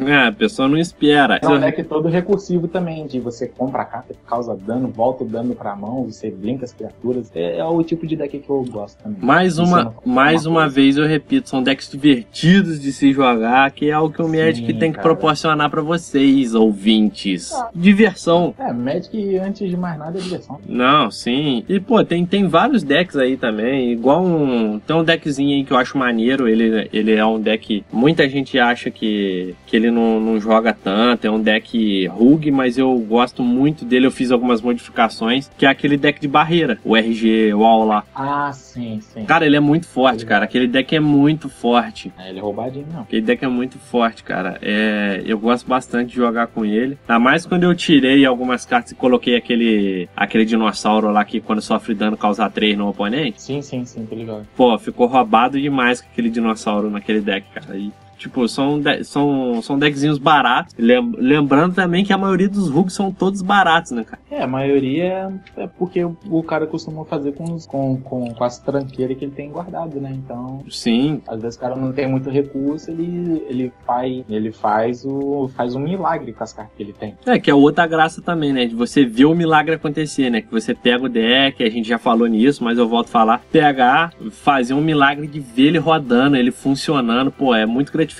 É, 0.00 0.26
a 0.28 0.32
pessoa 0.32 0.68
não 0.68 0.78
espera. 0.78 1.38
É 1.42 1.46
um 1.46 1.60
deck 1.60 1.82
todo 1.84 2.08
recursivo 2.08 2.66
também, 2.66 3.06
de 3.06 3.20
você 3.20 3.46
compra 3.46 3.82
a 3.82 3.84
carta 3.84 4.14
que 4.14 4.20
causa 4.26 4.56
dano, 4.56 4.88
volta 4.88 5.22
o 5.22 5.26
dano 5.26 5.54
pra 5.54 5.76
mão, 5.76 6.04
você 6.04 6.30
blinka 6.30 6.64
as 6.64 6.72
criaturas. 6.72 7.30
É, 7.34 7.58
é 7.58 7.64
o 7.64 7.82
tipo 7.82 8.06
de 8.06 8.16
deck 8.16 8.38
que 8.38 8.50
eu 8.50 8.64
gosto 8.64 9.02
também. 9.02 9.18
Mais 9.22 9.58
uma, 9.58 9.94
é 10.04 10.08
mais 10.08 10.46
uma 10.46 10.68
vez 10.68 10.96
eu 10.96 11.06
repito, 11.06 11.48
são 11.48 11.62
decks 11.62 11.90
divertidos 11.90 12.80
de 12.80 12.92
se 12.92 13.12
jogar, 13.12 13.70
que 13.70 13.90
é 13.90 13.92
algo 13.92 14.12
que 14.12 14.22
o 14.22 14.26
Sim, 14.28 14.38
Magic 14.38 14.74
tem 14.74 14.90
que 14.90 14.96
cara. 14.96 15.02
proporcionar 15.02 15.70
pra 15.70 15.82
vocês, 15.82 16.54
ouvintes. 16.54 17.52
Ah. 17.52 17.70
Diversão. 17.74 18.54
É, 18.58 18.72
Magic, 18.72 19.38
antes 19.38 19.68
de 19.68 19.76
mais 19.76 19.98
nada, 19.98 20.18
é 20.18 20.22
diversão. 20.22 20.58
Não, 20.66 21.10
sim. 21.10 21.64
E, 21.68 21.78
pô, 21.78 22.02
tem, 22.04 22.24
tem 22.24 22.48
vários 22.48 22.82
decks 22.82 23.16
aí 23.16 23.36
também. 23.36 23.92
Igual 23.92 24.24
um. 24.24 24.78
Tem 24.78 24.96
um 24.96 25.04
deckzinho 25.04 25.56
aí 25.56 25.64
que 25.64 25.72
eu 25.72 25.76
acho 25.76 25.96
maneiro. 25.98 26.48
Ele, 26.48 26.88
ele 26.92 27.12
é 27.12 27.24
um 27.24 27.40
deck. 27.40 27.84
Muita 27.92 28.28
gente 28.28 28.58
acha 28.58 28.90
que, 28.90 29.21
que 29.66 29.76
ele 29.76 29.90
não, 29.90 30.20
não 30.20 30.40
joga 30.40 30.72
tanto. 30.72 31.26
É 31.26 31.30
um 31.30 31.40
deck 31.40 32.06
Rug, 32.06 32.50
mas 32.50 32.78
eu 32.78 32.96
gosto 32.98 33.42
muito 33.42 33.84
dele. 33.84 34.06
Eu 34.06 34.10
fiz 34.10 34.30
algumas 34.30 34.60
modificações. 34.60 35.50
Que 35.56 35.66
é 35.66 35.68
aquele 35.68 35.96
deck 35.96 36.20
de 36.20 36.28
barreira. 36.28 36.78
O 36.84 36.96
RG 36.96 37.52
Wall 37.54 37.84
lá. 37.84 38.04
Ah, 38.14 38.50
sim, 38.52 39.00
sim. 39.00 39.24
Cara, 39.24 39.46
ele 39.46 39.56
é 39.56 39.60
muito 39.60 39.86
forte, 39.86 40.24
cara. 40.24 40.44
Aquele 40.44 40.66
deck 40.66 40.94
é 40.94 41.00
muito 41.00 41.48
forte. 41.48 42.12
É, 42.18 42.30
ele 42.30 42.38
é 42.38 42.42
roubadinho, 42.42 42.86
não. 42.92 43.02
Aquele 43.02 43.22
deck 43.22 43.44
é 43.44 43.48
muito 43.48 43.78
forte, 43.78 44.22
cara. 44.22 44.58
É, 44.62 45.22
eu 45.24 45.38
gosto 45.38 45.66
bastante 45.66 46.10
de 46.10 46.16
jogar 46.16 46.48
com 46.48 46.64
ele. 46.64 46.98
Ainda 47.08 47.18
mais 47.18 47.46
quando 47.46 47.64
eu 47.64 47.74
tirei 47.74 48.24
algumas 48.24 48.64
cartas 48.64 48.92
e 48.92 48.94
coloquei 48.94 49.36
aquele, 49.36 50.08
aquele 50.16 50.44
dinossauro 50.44 51.10
lá 51.10 51.24
que 51.24 51.40
quando 51.40 51.60
sofre 51.60 51.94
dano 51.94 52.16
causa 52.16 52.48
3 52.48 52.76
no 52.76 52.88
oponente. 52.88 53.40
Sim, 53.42 53.62
sim, 53.62 53.84
sim, 53.84 54.06
tô 54.06 54.14
ligado. 54.14 54.46
Pô, 54.56 54.78
ficou 54.78 55.06
roubado 55.06 55.60
demais 55.60 56.00
com 56.00 56.08
aquele 56.10 56.30
dinossauro 56.30 56.90
naquele 56.90 57.20
deck, 57.20 57.46
cara. 57.54 57.76
E, 57.76 57.92
tipo, 58.22 58.46
são, 58.48 58.80
de- 58.80 59.04
são, 59.04 59.60
são 59.62 59.78
deckzinhos 59.78 60.18
baratos. 60.18 60.74
Lem- 60.78 61.12
lembrando 61.18 61.74
também 61.74 62.04
que 62.04 62.12
a 62.12 62.18
maioria 62.18 62.48
dos 62.48 62.68
rugs 62.68 62.94
são 62.94 63.12
todos 63.12 63.42
baratos, 63.42 63.92
né, 63.92 64.04
cara? 64.04 64.20
É, 64.30 64.42
a 64.42 64.46
maioria 64.46 65.32
é 65.56 65.66
porque 65.66 66.02
o 66.04 66.16
o 66.30 66.42
cara 66.42 66.66
costuma 66.66 67.04
fazer 67.04 67.32
com, 67.32 67.44
os- 67.52 67.66
com, 67.66 67.96
com, 68.00 68.32
com 68.34 68.44
as 68.44 68.58
tranqueiras 68.58 69.16
que 69.16 69.24
ele 69.24 69.32
tem 69.32 69.50
guardado, 69.50 70.00
né? 70.00 70.10
Então, 70.12 70.62
Sim, 70.70 71.20
às 71.28 71.40
vezes 71.42 71.56
o 71.56 71.60
cara 71.60 71.76
não 71.76 71.92
tem 71.92 72.08
muito 72.08 72.30
recurso, 72.30 72.90
ele, 72.90 73.44
ele, 73.48 73.72
faz, 73.86 74.24
ele 74.28 74.50
faz, 74.52 75.04
o, 75.04 75.50
faz 75.54 75.74
um 75.74 75.80
milagre 75.80 76.32
com 76.32 76.42
as 76.42 76.52
cartas 76.52 76.74
que 76.76 76.82
ele 76.82 76.92
tem. 76.92 77.14
É, 77.26 77.38
que 77.38 77.50
é 77.50 77.54
outra 77.54 77.86
graça 77.86 78.22
também, 78.22 78.52
né? 78.52 78.66
De 78.66 78.74
você 78.74 79.04
ver 79.04 79.24
o 79.26 79.34
milagre 79.34 79.74
acontecer, 79.74 80.30
né? 80.30 80.40
Que 80.42 80.50
você 80.50 80.74
pega 80.74 81.04
o 81.04 81.08
deck, 81.08 81.62
a 81.62 81.70
gente 81.70 81.88
já 81.88 81.98
falou 81.98 82.26
nisso, 82.26 82.62
mas 82.64 82.78
eu 82.78 82.88
volto 82.88 83.06
a 83.08 83.10
falar. 83.10 83.42
Pegar, 83.50 84.12
fazer 84.30 84.74
um 84.74 84.80
milagre 84.80 85.26
de 85.26 85.40
ver 85.40 85.68
ele 85.68 85.78
rodando, 85.78 86.36
ele 86.36 86.50
funcionando, 86.50 87.30
pô, 87.30 87.54
é 87.54 87.66
muito 87.66 87.92
gratificante. 87.92 88.11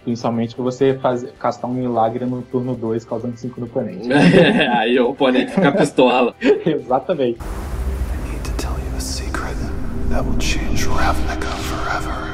Principalmente 0.00 0.54
pra 0.54 0.64
você 0.64 0.94
fazer, 0.94 1.32
castar 1.38 1.70
um 1.70 1.74
milagre 1.74 2.24
no 2.24 2.42
turno 2.42 2.74
2, 2.74 3.04
causando 3.04 3.36
5 3.36 3.60
no 3.60 3.66
oponente. 3.66 4.08
Aí 4.12 4.98
o 4.98 5.10
oponente 5.10 5.52
fica 5.52 5.72
pistola. 5.72 6.34
Exatamente. 6.40 7.38
I 7.38 8.30
need 8.30 8.42
to 8.44 8.52
tell 8.56 8.72
you 8.72 8.96
a 8.96 9.00
secret 9.00 9.56
that 10.10 10.24
will 10.24 10.40
change 10.40 10.86
Ravnica 10.86 11.46
forever. 11.46 12.30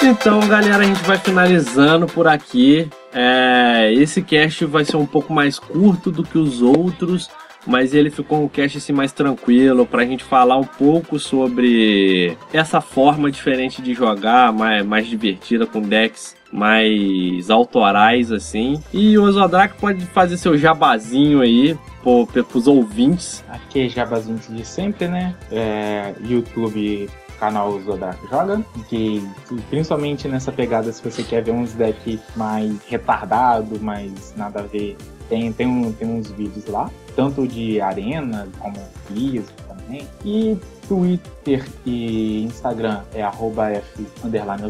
Então, 0.00 0.40
galera, 0.48 0.78
a 0.78 0.84
gente 0.84 1.02
vai 1.02 1.18
finalizando 1.18 2.06
por 2.06 2.28
aqui. 2.28 2.88
É, 3.12 3.92
esse 3.92 4.22
cast 4.22 4.64
vai 4.64 4.84
ser 4.84 4.96
um 4.96 5.04
pouco 5.04 5.32
mais 5.32 5.58
curto 5.58 6.10
do 6.10 6.22
que 6.22 6.38
os 6.38 6.62
outros, 6.62 7.28
mas 7.68 7.92
ele 7.92 8.10
ficou 8.10 8.42
um 8.42 8.48
cast 8.48 8.78
assim 8.78 8.92
mais 8.92 9.12
tranquilo 9.12 9.86
pra 9.86 10.06
gente 10.06 10.24
falar 10.24 10.56
um 10.56 10.64
pouco 10.64 11.18
sobre 11.18 12.36
essa 12.52 12.80
forma 12.80 13.30
diferente 13.30 13.82
de 13.82 13.92
jogar, 13.92 14.52
mais, 14.52 14.84
mais 14.84 15.06
divertida 15.06 15.66
com 15.66 15.82
decks 15.82 16.34
mais 16.50 17.50
autorais 17.50 18.32
assim. 18.32 18.82
E 18.90 19.18
o 19.18 19.24
Ozodrak 19.24 19.78
pode 19.78 20.04
fazer 20.06 20.38
seu 20.38 20.56
jabazinho 20.56 21.42
aí 21.42 21.78
pro, 22.02 22.26
pros 22.26 22.66
ouvintes. 22.66 23.44
Aqui 23.50 23.84
é 23.84 23.88
Jabazinho 23.88 24.38
de 24.48 24.64
sempre, 24.64 25.08
né? 25.08 25.34
É, 25.52 26.14
YouTube, 26.22 27.08
canal 27.38 27.78
Zodak 27.80 28.18
Joga. 28.28 28.64
Que 28.88 29.22
principalmente 29.68 30.26
nessa 30.26 30.50
pegada, 30.50 30.92
se 30.92 31.02
você 31.02 31.22
quer 31.22 31.42
ver 31.42 31.52
uns 31.52 31.72
decks 31.72 32.20
mais 32.36 32.72
retardado, 32.88 33.78
mais 33.80 34.34
nada 34.36 34.60
a 34.60 34.62
ver, 34.62 34.96
tem, 35.28 35.52
tem, 35.52 35.66
um, 35.66 35.92
tem 35.92 36.08
uns 36.08 36.30
vídeos 36.30 36.66
lá. 36.66 36.90
Tanto 37.14 37.46
de 37.46 37.80
arena, 37.80 38.46
como 38.58 38.76
Lias, 39.10 39.46
também. 39.66 40.06
E 40.24 40.56
Twitter 40.86 41.66
e 41.84 42.44
Instagram 42.44 43.00
é 43.14 43.22
arroba 43.22 43.70
F 43.70 44.06
underline. 44.24 44.62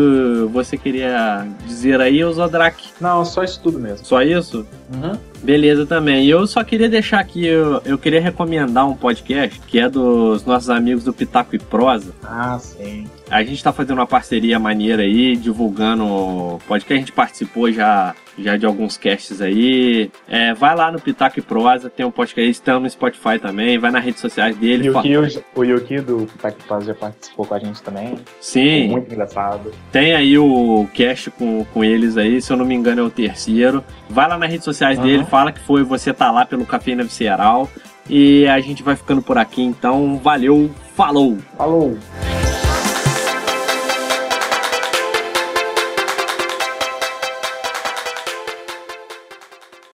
você 0.52 0.76
queria 0.76 1.46
dizer 1.66 2.00
aí, 2.00 2.22
Zodrak? 2.32 2.82
Não, 3.00 3.24
só 3.24 3.42
isso 3.42 3.60
tudo 3.62 3.78
mesmo. 3.78 4.04
Só 4.04 4.22
isso? 4.22 4.66
Uhum. 4.92 5.18
Beleza 5.42 5.86
também. 5.86 6.26
Eu 6.26 6.46
só 6.46 6.62
queria 6.62 6.88
deixar 6.88 7.20
aqui, 7.20 7.46
eu, 7.46 7.80
eu 7.84 7.98
queria 7.98 8.20
recomendar 8.20 8.88
um 8.88 8.94
podcast 8.94 9.60
que 9.66 9.78
é 9.78 9.88
dos 9.88 10.44
nossos 10.44 10.70
amigos 10.70 11.04
do 11.04 11.12
Pitaco 11.12 11.56
e 11.56 11.58
Prosa. 11.58 12.12
Ah, 12.22 12.58
sim. 12.58 13.06
A 13.30 13.44
gente 13.44 13.62
tá 13.62 13.72
fazendo 13.72 13.98
uma 13.98 14.06
parceria 14.06 14.58
maneira 14.58 15.02
aí, 15.02 15.36
divulgando 15.36 16.58
podcast. 16.66 16.94
A 16.94 16.98
gente 16.98 17.12
participou 17.12 17.70
já, 17.70 18.14
já 18.36 18.56
de 18.56 18.66
alguns 18.66 18.96
casts 18.96 19.40
aí. 19.40 20.10
É, 20.28 20.52
vai 20.52 20.74
lá 20.74 20.90
no 20.90 21.00
Pitaco 21.00 21.38
e 21.38 21.42
Prosa, 21.42 21.88
tem 21.88 22.04
um 22.04 22.10
podcast, 22.10 22.50
estamos 22.50 22.82
no 22.82 22.90
Spotify 22.90 23.38
também, 23.40 23.78
vai 23.78 23.92
nas 23.92 24.04
redes 24.04 24.20
sociais 24.20 24.56
dele. 24.56 24.88
Yuki, 24.88 25.16
o 25.54 25.64
Yuki 25.64 26.00
do 26.00 26.26
Pitaco 26.26 26.58
e 26.60 26.66
Prosa 26.66 26.86
já 26.86 26.94
participou 26.94 27.46
com 27.46 27.54
a 27.54 27.58
gente 27.60 27.80
também. 27.82 28.18
Sim. 28.40 28.80
Foi 28.80 28.88
muito 28.88 29.12
engraçado. 29.12 29.70
Tem 29.92 30.12
aí 30.12 30.36
o 30.36 30.88
cast 30.92 31.30
com, 31.30 31.64
com 31.72 31.84
eles 31.84 32.16
aí, 32.16 32.42
se 32.42 32.52
eu 32.52 32.56
não 32.56 32.64
me 32.64 32.74
engano 32.74 33.00
é 33.00 33.04
o 33.04 33.10
terceiro. 33.10 33.84
Vai 34.08 34.28
lá 34.28 34.36
nas 34.36 34.50
redes 34.50 34.64
sociais 34.64 34.98
uhum. 34.98 35.04
dele, 35.04 35.24
fala 35.30 35.52
que 35.52 35.60
foi 35.60 35.84
você 35.84 36.12
tá 36.12 36.30
lá 36.30 36.44
pelo 36.44 36.66
Cafeína 36.66 37.04
Visceral. 37.04 37.68
E 38.08 38.46
a 38.48 38.60
gente 38.60 38.82
vai 38.82 38.96
ficando 38.96 39.22
por 39.22 39.38
aqui, 39.38 39.62
então 39.62 40.18
valeu, 40.18 40.68
falou! 40.96 41.38
Falou! 41.56 41.96